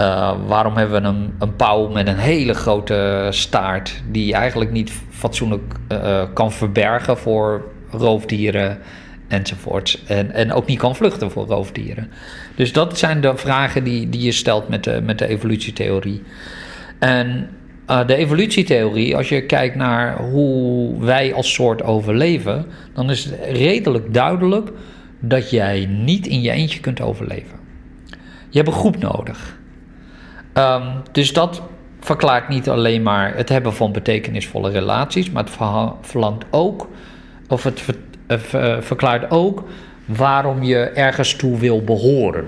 Uh, 0.00 0.32
waarom 0.46 0.76
hebben 0.76 1.02
we 1.02 1.08
een, 1.08 1.34
een 1.38 1.56
pauw 1.56 1.88
met 1.88 2.06
een 2.06 2.18
hele 2.18 2.54
grote 2.54 3.28
staart 3.30 4.02
die 4.10 4.34
eigenlijk 4.34 4.70
niet 4.70 4.92
fatsoenlijk 5.10 5.74
uh, 5.92 6.22
kan 6.34 6.52
verbergen 6.52 7.18
voor 7.18 7.64
roofdieren 7.90 8.78
enzovoorts. 9.28 10.04
En, 10.04 10.32
en 10.32 10.52
ook 10.52 10.66
niet 10.66 10.78
kan 10.78 10.96
vluchten 10.96 11.30
voor 11.30 11.46
roofdieren. 11.46 12.10
Dus 12.60 12.72
dat 12.72 12.98
zijn 12.98 13.20
de 13.20 13.36
vragen 13.36 13.84
die, 13.84 14.08
die 14.08 14.22
je 14.22 14.32
stelt 14.32 14.68
met 14.68 14.84
de, 14.84 15.00
met 15.04 15.18
de 15.18 15.26
evolutietheorie. 15.26 16.22
En 16.98 17.50
uh, 17.90 18.06
de 18.06 18.14
evolutietheorie, 18.14 19.16
als 19.16 19.28
je 19.28 19.46
kijkt 19.46 19.74
naar 19.74 20.18
hoe 20.18 21.04
wij 21.04 21.34
als 21.34 21.52
soort 21.52 21.82
overleven, 21.82 22.66
dan 22.94 23.10
is 23.10 23.24
het 23.24 23.38
redelijk 23.52 24.14
duidelijk 24.14 24.70
dat 25.20 25.50
jij 25.50 25.86
niet 25.86 26.26
in 26.26 26.40
je 26.40 26.50
eentje 26.50 26.80
kunt 26.80 27.00
overleven. 27.00 27.58
Je 28.48 28.58
hebt 28.58 28.68
een 28.68 28.78
groep 28.78 28.98
nodig. 28.98 29.58
Um, 30.54 30.82
dus 31.12 31.32
dat 31.32 31.62
verklaart 32.00 32.48
niet 32.48 32.68
alleen 32.68 33.02
maar 33.02 33.36
het 33.36 33.48
hebben 33.48 33.74
van 33.74 33.92
betekenisvolle 33.92 34.70
relaties, 34.70 35.30
maar 35.30 35.44
het 35.44 35.56
verlangt 36.00 36.44
ook, 36.50 36.88
of 37.48 37.64
het 37.64 37.84
uh, 38.28 38.80
verklaart 38.80 39.30
ook 39.30 39.64
waarom 40.16 40.62
je 40.62 40.78
ergens 40.78 41.34
toe 41.34 41.58
wil 41.58 41.84
behoren. 41.84 42.44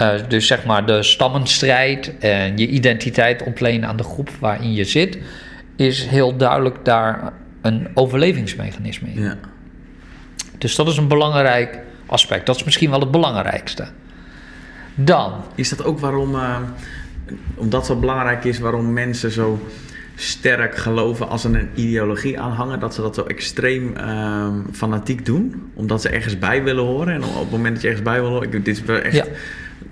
Uh, 0.00 0.10
dus 0.28 0.46
zeg 0.46 0.64
maar 0.64 0.86
de 0.86 1.02
stammenstrijd 1.02 2.18
en 2.18 2.58
je 2.58 2.68
identiteit 2.68 3.42
ontlenen 3.42 3.88
aan 3.88 3.96
de 3.96 4.02
groep 4.02 4.30
waarin 4.40 4.72
je 4.72 4.84
zit, 4.84 5.18
is 5.76 6.06
heel 6.06 6.36
duidelijk 6.36 6.84
daar 6.84 7.32
een 7.62 7.88
overlevingsmechanisme 7.94 9.08
in. 9.08 9.22
Ja. 9.22 9.38
Dus 10.58 10.74
dat 10.74 10.88
is 10.88 10.96
een 10.96 11.08
belangrijk 11.08 11.78
aspect. 12.06 12.46
Dat 12.46 12.56
is 12.56 12.64
misschien 12.64 12.90
wel 12.90 13.00
het 13.00 13.10
belangrijkste. 13.10 13.86
Dan. 14.94 15.32
Is 15.54 15.68
dat 15.68 15.84
ook 15.84 15.98
waarom, 15.98 16.34
uh, 16.34 16.56
omdat 17.54 17.86
zo 17.86 17.96
belangrijk 17.96 18.44
is, 18.44 18.58
waarom 18.58 18.92
mensen 18.92 19.30
zo 19.30 19.58
sterk 20.18 20.76
geloven 20.76 21.28
als 21.28 21.42
ze 21.42 21.48
een 21.48 21.68
ideologie 21.74 22.40
aanhangen, 22.40 22.80
dat 22.80 22.94
ze 22.94 23.00
dat 23.02 23.14
zo 23.14 23.22
extreem 23.22 23.94
uh, 24.00 24.46
fanatiek 24.72 25.26
doen? 25.26 25.70
Omdat 25.74 26.02
ze 26.02 26.08
ergens 26.08 26.38
bij 26.38 26.62
willen 26.62 26.84
horen. 26.84 27.14
En 27.14 27.24
op 27.24 27.40
het 27.40 27.50
moment 27.50 27.72
dat 27.74 27.82
je 27.82 27.88
ergens 27.88 28.06
bij 28.06 28.20
wil 28.20 28.30
horen, 28.30 28.42
ik, 28.52 28.52
dit 28.64 28.68
is 28.68 28.82
wel 28.82 28.98
echt. 28.98 29.14
Ja. 29.16 29.24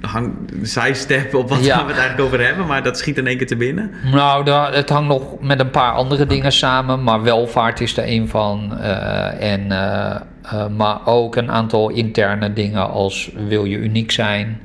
Hang, 0.01 0.33
zijstep 0.63 1.35
op 1.35 1.49
wat 1.49 1.65
Ja. 1.65 1.81
we 1.83 1.89
het 1.93 1.99
eigenlijk 2.01 2.21
over 2.29 2.47
hebben, 2.47 2.67
maar 2.67 2.83
dat 2.83 2.99
schiet 2.99 3.19
in 3.19 3.27
één 3.27 3.37
keer 3.37 3.47
te 3.47 3.57
binnen. 3.57 3.91
Nou, 4.13 4.45
da- 4.45 4.73
het 4.73 4.89
hangt 4.89 5.09
nog 5.09 5.41
met 5.41 5.61
een 5.61 5.71
paar 5.71 5.93
andere 5.93 6.27
dingen 6.27 6.53
samen, 6.53 7.03
maar 7.03 7.23
welvaart 7.23 7.81
is 7.81 7.97
er 7.97 8.09
een 8.09 8.29
van. 8.29 8.79
eh, 8.79 9.53
en, 9.53 9.73
eh, 9.73 10.15
eh, 10.43 10.67
maar 10.77 11.07
ook 11.07 11.37
een 11.37 11.51
aantal 11.51 11.89
interne 11.91 12.53
dingen 12.53 12.91
als 12.91 13.31
wil 13.49 13.65
je 13.65 13.77
uniek 13.77 14.11
zijn 14.11 14.61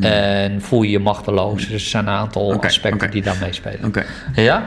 en 0.00 0.60
voel 0.62 0.82
je 0.82 0.90
je 0.90 0.98
machteloos. 0.98 1.62
Dus 1.66 1.72
er 1.72 1.80
zijn 1.90 2.06
een 2.06 2.12
aantal 2.14 2.62
aspecten 2.62 3.10
die 3.10 3.22
daar 3.22 3.36
meespelen. 3.40 3.84
Oké. 3.84 4.04
Ja? 4.34 4.66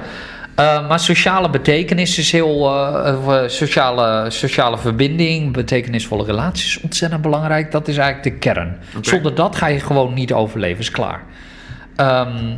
Eh, 0.56 0.88
maar 0.88 1.00
sociale 1.00 1.50
betekenis 1.50 2.18
is 2.18 2.32
heel. 2.32 2.70
eh, 2.74 3.44
eh, 3.44 3.50
sociale, 3.50 4.30
sociale 4.30 4.78
verbinding, 4.78 5.54
betekenisvolle 5.54 6.26
relaties 6.26 6.76
is 6.78 6.82
ontzettend 6.84 7.22
belangrijk. 7.22 7.72
Dat 7.72 7.88
is 7.88 7.98
eigenlijk 7.98 8.34
de 8.34 8.40
kern. 8.40 8.78
Zonder 9.02 9.36
dat 9.36 9.56
ga 9.56 9.68
je 9.68 9.80
gewoon 9.80 10.14
niet 10.14 10.34
overleven, 10.34 10.80
is 10.80 10.92
klaar. 10.92 11.24
Ehm, 11.96 12.58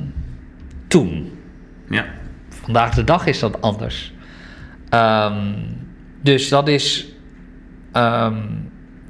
toen. 0.87 1.37
Ja. 1.89 2.05
Vandaag 2.63 2.93
de 2.93 3.03
dag 3.03 3.25
is 3.25 3.39
dat 3.39 3.61
anders. 3.61 4.13
Ehm, 4.89 5.53
dus 6.21 6.49
dat 6.49 6.67
is. 6.67 7.05
ehm, 7.91 8.35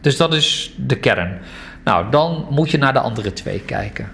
dus 0.02 0.18
dat 0.18 0.34
is 0.34 0.74
de 0.78 0.96
kern. 0.96 1.38
Nou, 1.88 2.06
dan 2.10 2.46
moet 2.50 2.72
je 2.72 2.78
naar 2.78 2.94
de 2.94 3.00
andere 3.00 3.34
twee 3.34 3.60
kijken. 3.60 4.08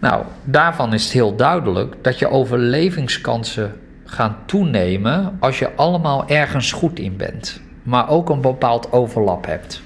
Nou, 0.00 0.24
daarvan 0.44 0.92
is 0.94 1.04
het 1.04 1.12
heel 1.12 1.36
duidelijk 1.36 1.94
dat 2.02 2.18
je 2.18 2.30
overlevingskansen 2.30 3.72
gaan 4.04 4.36
toenemen 4.46 5.36
als 5.40 5.58
je 5.58 5.74
allemaal 5.74 6.28
ergens 6.28 6.72
goed 6.72 6.98
in 6.98 7.16
bent, 7.16 7.60
maar 7.82 8.08
ook 8.08 8.30
een 8.30 8.40
bepaald 8.40 8.92
overlap 8.92 9.46
hebt. 9.46 9.82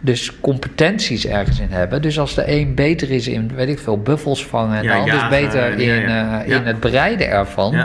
Dus 0.00 0.40
competenties 0.40 1.26
ergens 1.26 1.60
in 1.60 1.70
hebben. 1.70 2.02
Dus 2.02 2.18
als 2.18 2.34
de 2.34 2.50
een 2.50 2.74
beter 2.74 3.10
is 3.10 3.28
in, 3.28 3.54
weet 3.54 3.68
ik 3.68 3.78
veel, 3.78 3.98
buffels 3.98 4.46
vangen 4.46 4.76
en 4.76 4.82
Ja, 4.82 4.92
de 4.94 5.00
ander 5.00 5.14
is 5.14 5.28
beter 5.28 5.80
ja, 5.80 5.94
in, 5.94 6.08
ja. 6.08 6.42
eh, 6.42 6.54
in 6.56 6.66
het 6.66 6.80
bereiden 6.80 7.28
ervan, 7.28 7.84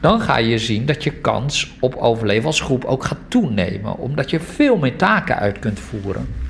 dan 0.00 0.20
ga 0.20 0.38
je 0.38 0.58
zien 0.58 0.86
dat 0.86 1.04
je 1.04 1.10
kans 1.10 1.76
op 1.80 1.94
overleven 1.94 2.46
als 2.46 2.60
groep 2.60 2.84
ook 2.84 3.04
gaat 3.04 3.18
toenemen. 3.28 3.96
Omdat 3.96 4.30
je 4.30 4.40
veel 4.40 4.76
meer 4.76 4.96
taken 4.96 5.36
uit 5.36 5.58
kunt 5.58 5.80
voeren. 5.80 6.47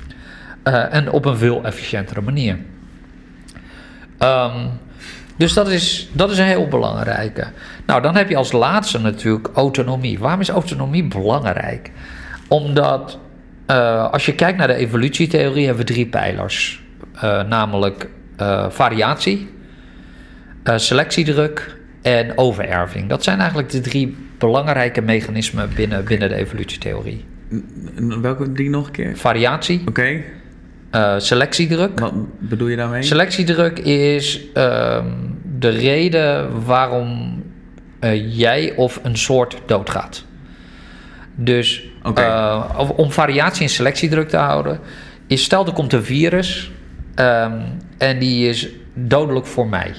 Eh, 0.63 0.93
en 0.93 1.11
op 1.11 1.25
een 1.25 1.37
veel 1.37 1.63
efficiëntere 1.63 2.21
manier. 2.21 2.57
Ehm, 4.17 4.67
dus 5.37 5.53
dat 5.53 5.67
is, 5.69 6.09
dat 6.13 6.31
is 6.31 6.37
een 6.37 6.45
heel 6.45 6.67
belangrijke. 6.67 7.47
Nou, 7.85 8.01
dan 8.01 8.15
heb 8.15 8.29
je 8.29 8.35
als 8.35 8.51
laatste 8.51 8.99
natuurlijk 8.99 9.49
autonomie. 9.53 10.19
Waarom 10.19 10.39
is 10.39 10.49
autonomie 10.49 11.07
belangrijk? 11.07 11.91
Omdat 12.47 13.19
eh, 13.65 14.11
als 14.11 14.25
je 14.25 14.35
kijkt 14.35 14.57
naar 14.57 14.67
de 14.67 14.73
evolutietheorie 14.73 15.65
hebben 15.65 15.85
we 15.85 15.93
drie 15.93 16.07
pijlers. 16.07 16.83
Eh, 17.13 17.43
namelijk 17.43 18.09
variatie, 18.69 19.49
selectiedruk 20.75 21.77
en 22.01 22.37
overerving. 22.37 23.09
Dat 23.09 23.23
zijn 23.23 23.39
eigenlijk 23.39 23.69
de 23.69 23.81
drie 23.81 24.17
belangrijke 24.37 25.01
mechanismen 25.01 25.69
binnen, 25.75 26.05
binnen 26.05 26.29
de 26.29 26.35
evolutietheorie. 26.35 27.25
Welke 28.21 28.51
drie 28.51 28.69
nog 28.69 28.85
een 28.85 28.91
keer? 28.91 29.17
Variatie, 29.17 29.81
Oké. 29.87 30.23
Eh, 30.91 31.13
selectiedruk. 31.17 31.99
Wat 31.99 32.13
bedoel 32.39 32.67
je 32.67 32.75
daarmee? 32.75 33.01
Selectiedruk 33.03 33.79
is 33.79 34.41
ehm, 34.53 35.05
de 35.59 35.69
reden 35.69 36.63
waarom 36.65 37.41
eh, 37.99 38.37
jij 38.37 38.73
of 38.75 38.99
een 39.03 39.17
soort 39.17 39.57
doodgaat. 39.65 40.25
Dus 41.35 41.83
eh, 42.15 42.91
om- 42.95 43.11
variatie 43.11 43.63
en 43.63 43.69
selectiedruk 43.69 44.29
te 44.29 44.37
houden, 44.37 44.79
is 45.27 45.43
stel 45.43 45.65
er 45.65 45.73
komt 45.73 45.93
een 45.93 46.03
virus 46.03 46.71
ehm, 47.15 47.61
en 47.97 48.19
die 48.19 48.49
is 48.49 48.67
dodelijk 48.93 49.45
voor 49.45 49.67
mij. 49.67 49.93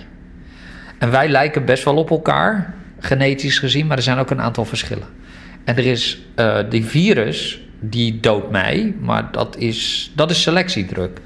En 0.98 1.10
wij 1.10 1.28
lijken 1.28 1.64
best 1.64 1.84
wel 1.84 1.96
op 1.96 2.10
elkaar, 2.10 2.74
genetisch 2.98 3.58
gezien, 3.58 3.86
maar 3.86 3.96
er 3.96 4.02
zijn 4.02 4.18
ook 4.18 4.30
een 4.30 4.40
aantal 4.40 4.64
verschillen. 4.64 5.06
En 5.64 5.76
er 5.76 5.86
is 5.86 6.20
die 6.68 6.84
virus, 6.84 7.60
die 7.80 8.20
doodt 8.20 8.50
mij, 8.50 8.94
maar 9.00 9.32
dat 9.32 9.56
is, 9.56 10.12
dat 10.14 10.30
is 10.30 10.42
selectiedruk. 10.42 11.20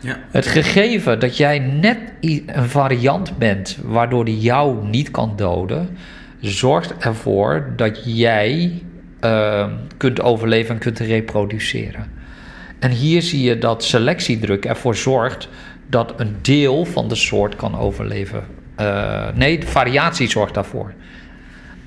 Ja. 0.00 0.18
Het 0.30 0.46
gegeven 0.46 1.18
dat 1.18 1.36
jij 1.36 1.58
net 1.58 1.98
een 2.20 2.68
variant 2.68 3.38
bent 3.38 3.78
waardoor 3.84 4.24
die 4.24 4.38
jou 4.38 4.86
niet 4.86 5.10
kan 5.10 5.32
doden, 5.36 5.96
zorgt 6.40 6.96
ervoor 6.98 7.72
dat 7.76 8.00
jij 8.04 8.82
eh, 9.20 9.68
kunt 9.96 10.20
overleven 10.20 10.74
en 10.74 10.80
kunt 10.80 10.98
reproduceren. 10.98 12.10
En 12.78 12.90
hier 12.90 13.22
zie 13.22 13.42
je 13.42 13.58
dat 13.58 13.84
selectiedruk 13.84 14.64
ervoor 14.64 14.96
zorgt 14.96 15.48
dat 15.86 16.20
een 16.20 16.36
deel 16.40 16.84
van 16.84 17.08
de 17.08 17.14
soort 17.14 17.56
kan 17.56 17.78
overleven. 17.78 18.44
Eh, 18.74 19.28
nee, 19.34 19.58
de 19.58 19.66
variatie 19.66 20.30
zorgt 20.30 20.54
daarvoor. 20.54 20.92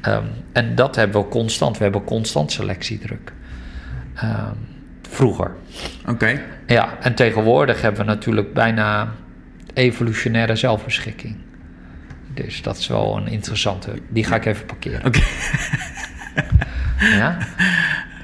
Ehm, 0.02 0.24
en 0.52 0.76
dat 0.76 0.96
hebben 0.96 1.22
we 1.22 1.28
constant. 1.28 1.78
We 1.78 1.84
hebben 1.84 2.04
constant 2.04 2.52
selectiedruk. 2.52 3.34
Ehm, 4.16 4.54
vroeger. 5.10 5.52
Oké. 6.08 6.42
Ja, 6.68 6.98
en 7.00 7.16
tegenwoordig 7.16 7.82
hebben 7.82 8.00
we 8.00 8.08
natuurlijk 8.08 8.54
bijna 8.54 9.12
evolutionaire 9.74 10.56
zelfbeschikking. 10.56 11.36
Dus 12.34 12.62
dat 12.62 12.78
is 12.78 12.88
wel 12.88 13.18
een 13.18 13.28
interessante. 13.28 13.92
Die 14.10 14.24
ga 14.24 14.36
ik 14.36 14.46
even 14.46 14.66
parkeren. 14.66 15.06
Oké. 15.06 15.20
Ja? 17.00 17.38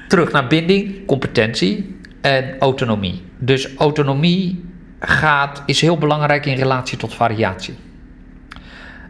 Terug 0.08 0.32
naar 0.32 0.46
binding, 0.46 1.06
competentie 1.06 1.96
en 2.20 2.58
autonomie. 2.58 3.24
Dus 3.38 3.74
autonomie 3.76 4.64
gaat, 5.00 5.62
is 5.66 5.80
heel 5.80 5.98
belangrijk 5.98 6.46
in 6.46 6.56
relatie 6.56 6.98
tot 6.98 7.14
variatie. 7.14 7.76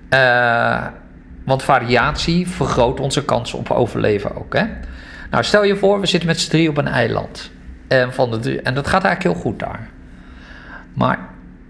Eh, 0.09 0.87
want 1.45 1.63
variatie 1.63 2.49
vergroot 2.49 3.01
onze 3.01 3.25
kans 3.25 3.55
op 3.55 3.71
overleven 3.71 4.37
ook. 4.37 4.55
Hè? 4.55 4.65
Nou, 5.33 5.45
stel 5.45 5.65
je 5.65 5.77
voor, 5.77 6.01
we 6.01 6.07
zitten 6.07 6.29
met 6.29 6.41
z'n 6.41 6.51
drie 6.51 6.69
op 6.69 6.77
een 6.77 6.89
eiland. 6.89 7.51
En, 7.89 8.13
van 8.13 8.31
de 8.31 8.39
drie, 8.39 8.61
en 8.61 8.75
dat 8.75 8.87
gaat 8.87 9.05
eigenlijk 9.05 9.35
heel 9.35 9.45
goed 9.45 9.59
daar. 9.59 9.89
Maar 10.95 11.19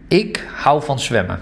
ik 0.08 0.46
hou 0.54 0.82
van 0.82 0.98
zwemmen. 1.00 1.40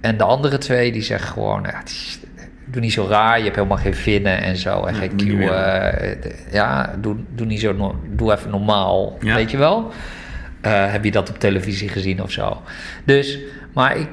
En 0.00 0.16
de 0.16 0.24
andere 0.24 0.58
twee 0.58 0.92
die 0.92 1.02
zeggen 1.02 1.28
gewoon, 1.28 1.62
ja, 1.62 1.78
het 1.78 1.88
is- 1.88 2.18
doe 2.64 2.80
niet 2.80 2.92
zo 2.92 3.06
raar, 3.08 3.38
je 3.38 3.44
hebt 3.44 3.56
helemaal 3.56 3.76
geen 3.76 3.94
vinnen 3.94 4.40
en 4.42 4.56
zo. 4.56 4.84
En 4.84 4.94
Ja, 4.94 5.00
geen 5.00 5.16
kieuwen. 5.16 5.92
Eh, 6.12 6.52
ja, 6.52 6.94
doe, 7.00 7.16
doe 7.34 7.46
niet 7.46 7.60
zo, 7.60 7.94
doe 8.10 8.32
even 8.32 8.50
normaal, 8.50 9.16
Ja. 9.20 9.34
weet 9.34 9.50
je 9.50 9.56
wel. 9.56 9.90
Eh, 10.60 10.90
heb 10.92 11.04
je 11.04 11.10
dat 11.10 11.28
op 11.30 11.38
televisie 11.38 11.88
gezien 11.88 12.22
of 12.22 12.30
zo? 12.30 12.62
Dus, 13.04 13.38
maar 13.72 13.96
ik 13.96 14.08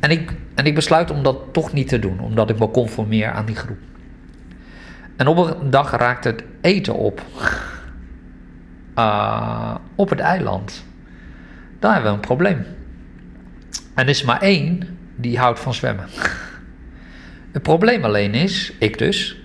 en, 0.00 0.10
ik, 0.10 0.32
en 0.54 0.64
ik 0.66 0.74
besluit 0.74 1.10
om 1.10 1.22
dat 1.22 1.36
toch 1.52 1.72
niet 1.72 1.88
te 1.88 1.98
doen, 1.98 2.20
omdat 2.20 2.50
ik 2.50 2.58
me 2.58 2.70
conformeer 2.70 3.30
aan 3.30 3.44
die 3.46 3.56
groep. 3.56 3.78
En 5.16 5.26
op 5.26 5.36
een 5.36 5.70
dag 5.70 5.90
raakt 5.90 6.24
het 6.24 6.44
eten 6.60 6.94
op. 6.94 7.22
Ah, 8.94 9.74
op 9.94 10.10
het 10.10 10.20
eiland. 10.20 10.84
Dan 11.78 11.92
hebben 11.92 12.10
we 12.10 12.16
een 12.16 12.22
probleem. 12.24 12.66
En 13.94 14.04
er 14.04 14.08
is 14.08 14.22
maar 14.22 14.40
één 14.40 14.98
die 15.16 15.38
houdt 15.38 15.60
van 15.60 15.74
zwemmen. 15.74 16.06
Het 17.52 17.62
probleem 17.62 18.04
alleen 18.04 18.34
is, 18.34 18.72
ik 18.78 18.98
dus, 18.98 19.40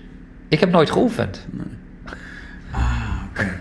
ik 0.48 0.60
heb 0.60 0.70
nooit 0.70 0.90
geoefend. 0.90 1.46
Ah, 2.70 3.22
oké. 3.30 3.58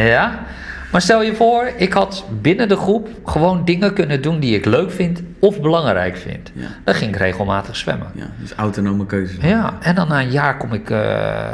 Ja? 0.00 0.46
Maar 0.92 1.00
stel 1.00 1.22
je 1.22 1.34
voor, 1.34 1.70
ik 1.76 1.92
had 1.92 2.24
binnen 2.40 2.68
de 2.68 2.76
groep 2.76 3.08
gewoon 3.24 3.64
dingen 3.64 3.94
kunnen 3.94 4.22
doen 4.22 4.40
die 4.40 4.54
ik 4.56 4.64
leuk 4.64 4.90
vind 4.90 5.22
of 5.38 5.60
belangrijk 5.60 6.16
vind. 6.16 6.50
Ja. 6.54 6.66
Dan 6.84 6.94
ging 6.94 7.10
ik 7.10 7.16
regelmatig 7.16 7.76
zwemmen. 7.76 8.10
Ja, 8.14 8.26
dus 8.40 8.52
autonome 8.54 9.06
keuzes. 9.06 9.36
Ja, 9.44 9.78
en 9.80 9.94
dan 9.94 10.08
na 10.08 10.20
een 10.20 10.30
jaar 10.30 10.56
kom 10.56 10.72
ik. 10.72 10.90
eh, 10.90 11.46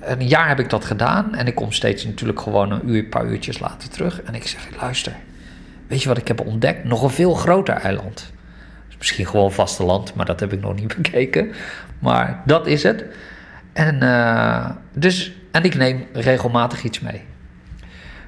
een 0.00 0.28
jaar 0.28 0.48
heb 0.48 0.58
ik 0.60 0.70
dat 0.70 0.84
gedaan. 0.84 1.34
En 1.34 1.46
ik 1.46 1.54
kom 1.54 1.72
steeds 1.72 2.04
natuurlijk 2.04 2.40
gewoon 2.40 2.70
een 2.70 2.88
uur, 2.90 2.98
een 2.98 3.08
paar 3.08 3.26
uurtjes 3.26 3.58
later 3.58 3.88
terug. 3.88 4.22
En 4.22 4.34
ik 4.34 4.46
zeg: 4.46 4.68
luister, 4.80 5.12
weet 5.86 6.02
je 6.02 6.08
wat 6.08 6.18
ik 6.18 6.28
heb 6.28 6.40
ontdekt? 6.40 6.84
Nog 6.84 7.02
een 7.02 7.10
veel 7.10 7.34
groter 7.34 7.74
eiland. 7.74 8.32
Dus 8.86 8.96
misschien 8.96 9.26
gewoon 9.26 9.52
vasteland, 9.52 10.14
maar 10.14 10.26
dat 10.26 10.40
heb 10.40 10.52
ik 10.52 10.60
nog 10.60 10.74
niet 10.74 10.96
bekeken. 11.02 11.52
Maar 11.98 12.42
dat 12.44 12.66
is 12.66 12.82
het. 12.82 13.04
En, 13.72 14.02
eh, 14.02 14.70
dus, 14.94 15.32
en 15.50 15.62
ik 15.62 15.74
neem 15.74 16.04
regelmatig 16.12 16.82
iets 16.82 17.00
mee. 17.00 17.22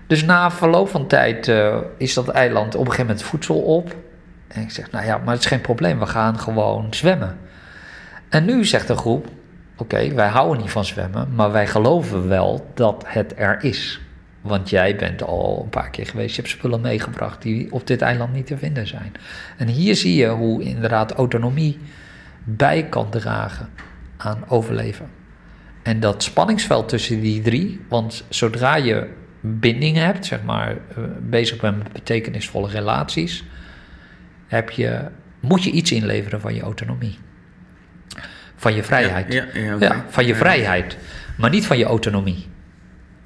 Dus 0.09 0.25
na 0.25 0.51
verloop 0.51 0.89
van 0.89 1.07
tijd 1.07 1.49
eh, 1.49 1.77
is 1.97 2.15
dat 2.15 2.29
eiland 2.29 2.75
op 2.75 2.81
een 2.81 2.87
gegeven 2.87 3.07
moment 3.07 3.23
voedsel 3.23 3.61
op. 3.61 3.97
En 4.49 4.63
ik 4.63 4.71
zeg, 4.71 4.91
nou 4.91 5.05
ja, 5.05 5.19
maar 5.19 5.35
het 5.35 5.43
is 5.43 5.49
geen 5.49 5.61
probleem, 5.61 5.99
we 5.99 6.07
gaan 6.07 6.39
gewoon 6.39 6.87
zwemmen. 6.91 7.39
En 8.29 8.45
nu 8.45 8.65
zegt 8.65 8.87
de 8.87 8.97
groep, 8.97 9.27
oké, 9.77 10.15
wij 10.15 10.29
houden 10.29 10.63
niet 10.63 10.71
van 10.71 10.85
zwemmen, 10.85 11.29
maar 11.35 11.53
wij 11.53 11.67
geloven 11.67 12.29
wel 12.29 12.71
dat 12.75 13.05
het 13.07 13.33
er 13.37 13.65
is. 13.65 14.01
Want 14.41 14.71
jij 14.71 14.97
bent 14.97 15.23
al 15.23 15.61
een 15.63 15.69
paar 15.69 15.91
keer 15.91 16.07
geweest, 16.07 16.35
je 16.35 16.41
hebt 16.41 16.53
spullen 16.53 16.81
meegebracht 16.81 17.43
die 17.43 17.73
op 17.73 17.87
dit 17.87 18.03
eiland 18.03 18.33
niet 18.33 18.47
te 18.47 18.59
vinden 18.59 18.87
zijn. 18.87 19.13
En 19.57 19.69
hier 19.69 19.97
zie 19.97 20.15
je 20.15 20.29
hoe 20.29 20.63
inderdaad 20.63 21.13
autonomie 21.13 21.79
bij 22.45 22.85
kan 22.85 23.11
dragen 23.11 23.69
aan 24.17 24.45
overleven. 24.49 25.11
En 25.83 26.01
dat 26.01 26.23
spanningsveld 26.23 26.89
tussen 26.89 27.21
die 27.21 27.41
drie, 27.41 27.81
want 27.89 28.25
zodra 28.29 28.77
je 28.77 29.09
binding 29.41 29.97
hebt, 29.97 30.27
zeg 30.27 30.43
maar, 30.43 30.71
eh, 30.71 31.03
bezig 31.21 31.61
bent 31.61 31.79
met 31.79 31.93
betekenisvolle 31.93 32.69
relaties, 32.69 33.45
heb 34.47 34.71
je, 34.71 35.01
moet 35.41 35.65
je 35.65 35.71
iets 35.71 35.93
inleveren 35.93 36.41
van 36.41 36.55
je 36.55 36.61
autonomie. 36.61 37.19
Van 38.57 38.75
je 38.75 38.83
vrijheid. 38.83 39.33
Ja, 39.33 39.45
ja, 39.79 40.05
van 40.09 40.27
je 40.27 40.35
vrijheid, 40.35 40.97
maar 41.37 41.51
niet 41.51 41.67
van 41.67 41.79
je 41.79 41.85
autonomie. 41.85 42.47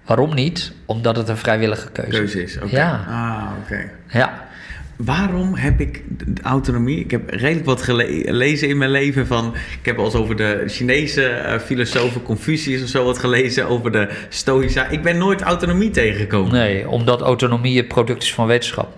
Waarom 0.04 0.34
niet? 0.34 0.72
Omdat 0.86 1.16
het 1.16 1.28
een 1.28 1.36
vrijwillige 1.36 1.90
keuze, 1.90 2.10
Keuze 2.10 2.42
is. 2.42 2.56
Oké. 2.56 2.76
Ja. 2.76 3.04
Ah, 3.08 3.50
oké. 3.62 3.90
Ja, 4.08 4.48
Waarom 4.96 5.54
heb 5.54 5.80
ik 5.80 6.02
de 6.08 6.32
de 6.32 6.42
autonomie? 6.42 6.98
Ik 6.98 7.10
heb 7.10 7.30
redelijk 7.30 7.66
wat 7.66 7.82
gele- 7.82 8.22
gelezen 8.24 8.68
in 8.68 8.78
mijn 8.78 8.90
leven 8.90 9.26
van. 9.26 9.54
Ik 9.54 9.86
heb 9.86 9.98
al 9.98 10.04
eens 10.04 10.14
over 10.14 10.36
de 10.36 10.64
Chinese 10.66 11.26
eh, 11.26 11.58
filosofen 11.58 12.22
Confucius 12.22 12.82
of 12.82 12.88
zo 12.88 13.04
wat 13.04 13.18
gelezen 13.18 13.68
over 13.68 13.92
de 13.92 14.08
Stoïca. 14.28 14.86
Ik 14.86 15.02
ben 15.02 15.18
nooit 15.18 15.42
autonomie 15.42 15.90
tegengekomen. 15.90 16.52
nee, 16.52 16.88
omdat 16.88 17.20
autonomie 17.20 17.76
het 17.76 17.88
product 17.88 18.22
is 18.22 18.34
van 18.34 18.46
wetenschap. 18.46 18.96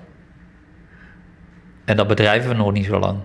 En 1.85 1.97
dat 1.97 2.07
bedrijven 2.07 2.51
we 2.51 2.57
nog 2.57 2.73
niet 2.73 2.87
zo 2.87 2.99
lang. 2.99 3.19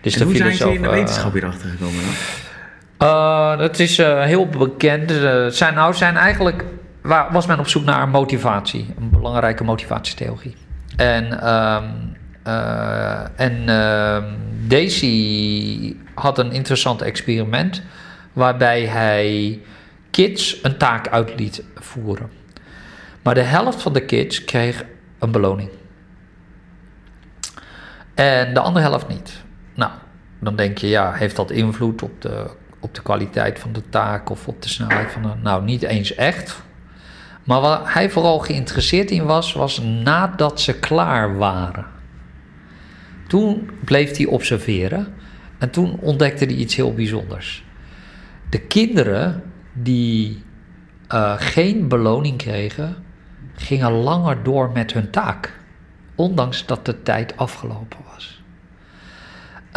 Dus 0.00 0.16
en 0.16 0.22
hoe 0.26 0.36
zijn 0.36 0.54
ze 0.54 0.72
in 0.72 0.82
de 0.82 0.88
eh, 0.88 0.94
wetenschap 0.94 1.32
hierachter 1.32 1.68
gekomen 1.68 2.02
dan? 2.04 3.08
Uh, 3.08 3.58
dat 3.58 3.78
is 3.78 3.98
eh, 3.98 4.22
heel 4.22 4.48
bekend. 4.48 5.10
Uh, 5.12 5.46
zijn, 5.46 5.74
nou, 5.74 5.94
zijn 5.94 6.16
eigenlijk 6.16 6.64
waar, 7.02 7.32
was 7.32 7.46
men 7.46 7.58
op 7.58 7.68
zoek 7.68 7.84
naar 7.84 8.08
motivatie, 8.08 8.94
een 8.98 9.10
belangrijke 9.10 9.64
motivatietheorie. 9.64 10.54
En, 10.98 11.40
ehm 11.40 11.84
uh, 12.48 13.40
en 13.40 13.68
uh, 13.68 14.24
Daisy 14.68 15.96
had 16.14 16.38
een 16.38 16.52
interessant 16.52 17.02
experiment 17.02 17.82
waarbij 18.32 18.84
hij 18.84 19.60
kids 20.10 20.58
een 20.62 20.76
taak 20.76 21.08
uit 21.08 21.38
liet 21.38 21.64
voeren. 21.74 22.30
Maar 23.22 23.34
de 23.34 23.40
helft 23.40 23.82
van 23.82 23.92
de 23.92 24.04
kids 24.04 24.44
kreeg 24.44 24.84
een 25.18 25.30
beloning. 25.30 25.70
En 28.14 28.54
de 28.54 28.60
andere 28.60 28.84
helft 28.84 29.08
niet. 29.08 29.42
Nou, 29.74 29.90
dan 30.38 30.56
denk 30.56 30.78
je, 30.78 30.88
ja, 30.88 31.12
heeft 31.12 31.36
dat 31.36 31.50
invloed 31.50 32.02
op 32.02 32.22
de, 32.22 32.46
op 32.80 32.94
de 32.94 33.02
kwaliteit 33.02 33.58
van 33.58 33.72
de 33.72 33.88
taak 33.88 34.30
of 34.30 34.48
op 34.48 34.62
de 34.62 34.68
snelheid 34.68 35.12
van 35.12 35.22
de. 35.22 35.28
Nou, 35.42 35.64
niet 35.64 35.82
eens 35.82 36.14
echt. 36.14 36.62
Maar 37.48 37.60
waar 37.60 37.94
hij 37.94 38.10
vooral 38.10 38.38
geïnteresseerd 38.38 39.10
in 39.10 39.24
was, 39.24 39.52
was 39.52 39.78
nadat 39.78 40.60
ze 40.60 40.78
klaar 40.78 41.36
waren. 41.36 41.86
Toen 43.28 43.70
bleef 43.84 44.16
hij 44.16 44.26
observeren 44.26 45.14
en 45.58 45.70
toen 45.70 45.98
ontdekte 46.00 46.44
hij 46.44 46.54
iets 46.54 46.76
heel 46.76 46.94
bijzonders. 46.94 47.64
De 48.50 48.58
kinderen 48.60 49.42
die 49.72 50.42
uh, 51.12 51.34
geen 51.38 51.88
beloning 51.88 52.36
kregen, 52.36 52.96
gingen 53.54 53.92
langer 53.92 54.42
door 54.42 54.70
met 54.72 54.92
hun 54.92 55.10
taak, 55.10 55.60
ondanks 56.14 56.66
dat 56.66 56.86
de 56.86 57.02
tijd 57.02 57.36
afgelopen 57.36 57.98
was. 58.12 58.42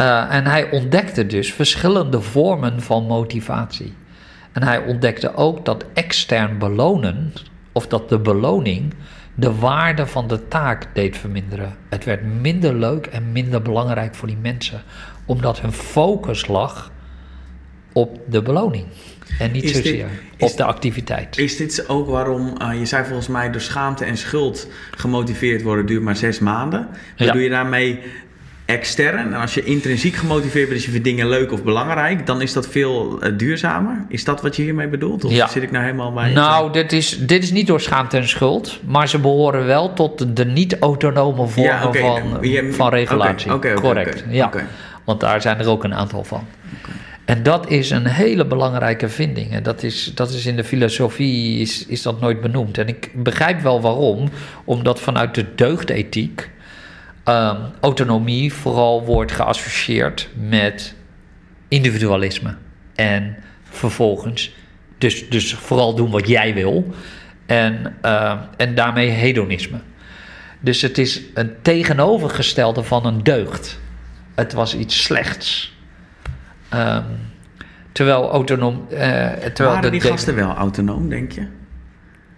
Uh, 0.00 0.34
en 0.34 0.46
hij 0.46 0.70
ontdekte 0.70 1.26
dus 1.26 1.52
verschillende 1.52 2.20
vormen 2.20 2.82
van 2.82 3.06
motivatie. 3.06 3.94
En 4.52 4.62
hij 4.62 4.78
ontdekte 4.84 5.34
ook 5.34 5.64
dat 5.64 5.84
extern 5.92 6.58
belonen, 6.58 7.32
of 7.72 7.86
dat 7.86 8.08
de 8.08 8.18
beloning, 8.18 8.94
de 9.34 9.54
waarde 9.54 10.06
van 10.06 10.28
de 10.28 10.48
taak 10.48 10.94
deed 10.94 11.16
verminderen. 11.16 11.76
Het 11.88 12.04
werd 12.04 12.40
minder 12.40 12.74
leuk 12.74 13.06
en 13.06 13.32
minder 13.32 13.62
belangrijk 13.62 14.14
voor 14.14 14.28
die 14.28 14.36
mensen, 14.36 14.82
omdat 15.24 15.60
hun 15.60 15.72
focus 15.72 16.46
lag 16.46 16.92
op 17.92 18.18
de 18.28 18.42
beloning. 18.42 18.86
En 19.38 19.52
niet 19.52 19.62
Is 19.62 19.72
zozeer 19.72 20.08
op 20.38 20.56
de 20.56 20.64
activiteit. 20.64 21.38
Is 21.38 21.56
dit 21.56 21.88
ook 21.88 22.08
waarom, 22.08 22.56
eh, 22.56 22.78
je 22.78 22.86
zei 22.86 23.04
volgens 23.04 23.28
mij, 23.28 23.50
door 23.50 23.60
schaamte 23.60 24.04
en 24.04 24.16
schuld 24.16 24.68
gemotiveerd 24.90 25.62
worden 25.62 25.86
duurt 25.86 26.02
maar 26.02 26.16
zes 26.16 26.38
maanden? 26.38 26.88
Ja. 27.16 27.26
Bedoel 27.26 27.42
je 27.42 27.50
daarmee 27.50 28.00
extern. 28.64 29.18
En 29.18 29.34
als 29.34 29.54
je 29.54 29.64
intrinsiek 29.64 30.14
gemotiveerd 30.14 30.64
bent, 30.68 30.70
dus 30.76 30.84
je 30.84 30.90
vindt 30.90 31.04
dingen 31.06 31.28
leuk 31.28 31.52
of 31.52 31.62
belangrijk, 31.62 32.26
dan 32.26 32.42
is 32.42 32.52
dat 32.52 32.68
veel 32.68 33.20
eh, 33.20 33.32
duurzamer. 33.36 34.04
Is 34.08 34.24
dat 34.24 34.42
wat 34.42 34.56
je 34.56 34.62
hiermee 34.62 34.88
bedoelt? 34.88 35.24
Of 35.24 35.32
Ja. 35.32 35.48
zit 35.48 35.62
ik 35.62 35.70
nou 35.70 35.84
helemaal 35.84 36.12
bij? 36.12 36.32
Nou, 36.32 36.72
dit 36.72 36.92
is, 36.92 37.18
dit 37.18 37.42
is 37.42 37.52
niet 37.52 37.66
door 37.66 37.80
schaamte 37.80 38.16
en 38.16 38.28
schuld, 38.28 38.80
maar 38.86 39.08
ze 39.08 39.18
behoren 39.18 39.66
wel 39.66 39.92
tot 39.92 40.36
de, 40.36 40.44
niet-autonome 40.44 41.46
vormen 41.46 41.72
Ja, 41.72 41.92
van, 41.92 42.38
Je- 42.48 42.72
van 42.72 42.88
regulatie. 42.90 43.58
Correct, 43.74 44.24
ja. 44.30 44.50
Want 45.04 45.20
daar 45.20 45.40
zijn 45.42 45.58
er 45.58 45.68
ook 45.68 45.84
een 45.84 45.94
aantal 45.94 46.24
van. 46.24 46.46
En 47.24 47.42
dat 47.42 47.70
is 47.70 47.90
een 47.90 48.06
hele 48.06 48.46
belangrijke 48.46 49.08
vinding. 49.08 49.52
En 49.52 49.62
dat 49.62 49.82
is, 49.82 50.12
dat 50.14 50.30
is 50.30 50.46
in 50.46 50.56
de 50.56 50.64
filosofie 50.64 51.60
is, 51.60 51.86
is 51.86 52.02
dat 52.02 52.20
nooit 52.20 52.40
benoemd. 52.40 52.78
En 52.78 52.88
ik 52.88 53.10
begrijp 53.14 53.60
wel 53.60 53.80
waarom. 53.80 54.28
Omdat 54.64 55.00
vanuit 55.00 55.34
de 55.34 55.44
deugdethiek 55.54 56.50
ehm, 57.24 57.60
autonomie 57.80 58.52
vooral 58.52 59.04
wordt 59.04 59.32
geassocieerd 59.32 60.28
met 60.34 60.94
individualisme. 61.68 62.54
En 62.94 63.36
vervolgens 63.62 64.52
dus, 65.02 65.28
dus 65.28 65.54
vooral 65.54 65.94
doen 65.94 66.10
wat 66.10 66.28
jij 66.28 66.54
wil. 66.54 66.94
En, 67.46 67.96
eh, 68.00 68.40
en 68.56 68.74
daarmee 68.74 69.08
hedonisme. 69.08 69.80
Dus 70.60 70.82
het 70.82 70.98
is 70.98 71.20
een 71.34 71.52
tegenovergestelde 71.62 72.82
van 72.82 73.06
een 73.06 73.22
deugd. 73.22 73.78
Het 74.34 74.52
was 74.52 74.76
iets 74.76 75.02
slechts. 75.02 75.76
Ehm, 76.68 77.04
terwijl 77.92 78.30
autonoom. 78.30 78.86
eh 78.90 79.30
terwijl 79.30 79.74
Waren 79.74 79.90
die 79.90 80.00
de, 80.00 80.08
gasten 80.08 80.34
wel 80.34 80.54
autonoom, 80.54 81.08
denk 81.08 81.32
je? 81.32 81.46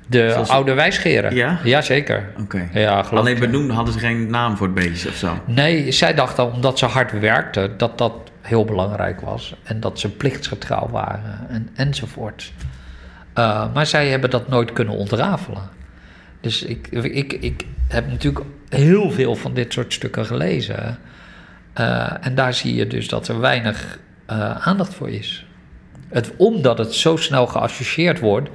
De 0.06 0.30
zoals- 0.30 0.48
oude 0.48 0.74
wijsgeren. 0.74 1.34
Ja? 1.34 1.58
Jazeker. 1.64 2.32
Oké. 2.40 2.68
Ja, 2.72 3.00
Alleen 3.00 3.38
benoemd 3.38 3.70
hadden 3.70 3.92
ze 3.94 3.98
geen 3.98 4.30
naam 4.30 4.56
voor 4.56 4.66
het 4.66 4.74
beestje 4.74 5.08
of 5.08 5.14
zo. 5.14 5.38
Nee, 5.44 5.92
zij 5.92 6.14
dachten 6.14 6.52
omdat 6.52 6.78
ze 6.78 6.86
hard 6.86 7.20
werkten 7.20 7.76
dat 7.76 7.98
dat 7.98 8.12
heel 8.40 8.64
belangrijk 8.64 9.20
was. 9.20 9.54
En 9.62 9.80
dat 9.80 10.00
ze 10.00 10.10
plichtsgetrouw 10.10 10.88
waren 10.90 11.46
en, 11.48 11.68
enzovoort. 11.74 12.52
Eh, 13.32 13.72
maar 13.74 13.86
zij 13.86 14.08
hebben 14.08 14.30
dat 14.30 14.48
nooit 14.48 14.72
kunnen 14.72 14.94
ontrafelen. 14.94 15.62
Dus 16.40 16.62
ik, 16.62 16.88
ik, 16.90 17.32
ik 17.32 17.64
heb 17.88 18.10
natuurlijk 18.10 18.44
heel 18.68 19.10
veel 19.10 19.34
van 19.34 19.54
dit 19.54 19.72
soort 19.72 19.92
stukken 19.92 20.26
gelezen. 20.26 20.98
Eh, 21.72 22.12
en 22.20 22.34
daar 22.34 22.54
zie 22.54 22.74
je 22.74 22.86
dus 22.86 23.08
dat 23.08 23.28
er 23.28 23.40
weinig 23.40 23.98
eh, 24.26 24.66
aandacht 24.66 24.94
voor 24.94 25.10
is. 25.10 25.46
Het, 26.08 26.32
omdat 26.36 26.78
het 26.78 26.94
zo 26.94 27.16
snel 27.16 27.46
geassocieerd 27.46 28.20
wordt 28.20 28.48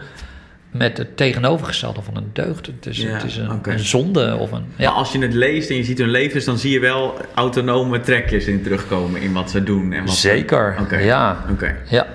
met 0.72 0.98
het 0.98 1.18
tegenovergestelde 1.18 2.02
van 2.02 2.16
een 2.18 2.30
deugd. 2.34 2.66
Het 2.66 2.86
is, 2.86 2.98
Ja, 3.02 3.10
het 3.10 3.24
is 3.24 3.38
een, 3.38 3.60
een 3.64 3.80
zonde 3.80 4.36
of 4.40 4.52
een... 4.52 4.66
Maar 4.78 4.88
als 4.88 5.12
je 5.12 5.20
het 5.20 5.34
leest 5.34 5.70
en 5.70 5.76
je 5.76 5.84
ziet 5.84 5.98
hun 5.98 6.10
levens, 6.10 6.46
dan 6.46 6.58
zie 6.58 6.72
je 6.72 6.80
wel 6.80 7.18
autonome 7.34 8.00
trekjes 8.00 8.46
in 8.46 8.64
terugkomen 8.64 9.22
in 9.22 9.34
wat 9.34 9.50
ze 9.52 9.64
doen. 9.64 9.94
En 9.94 10.06
wat 10.06 10.14
ze- 10.14 10.20
Zeker, 10.30 10.76
ja. 11.04 11.46
Oké. 11.52 11.76
Ja, 11.90 12.08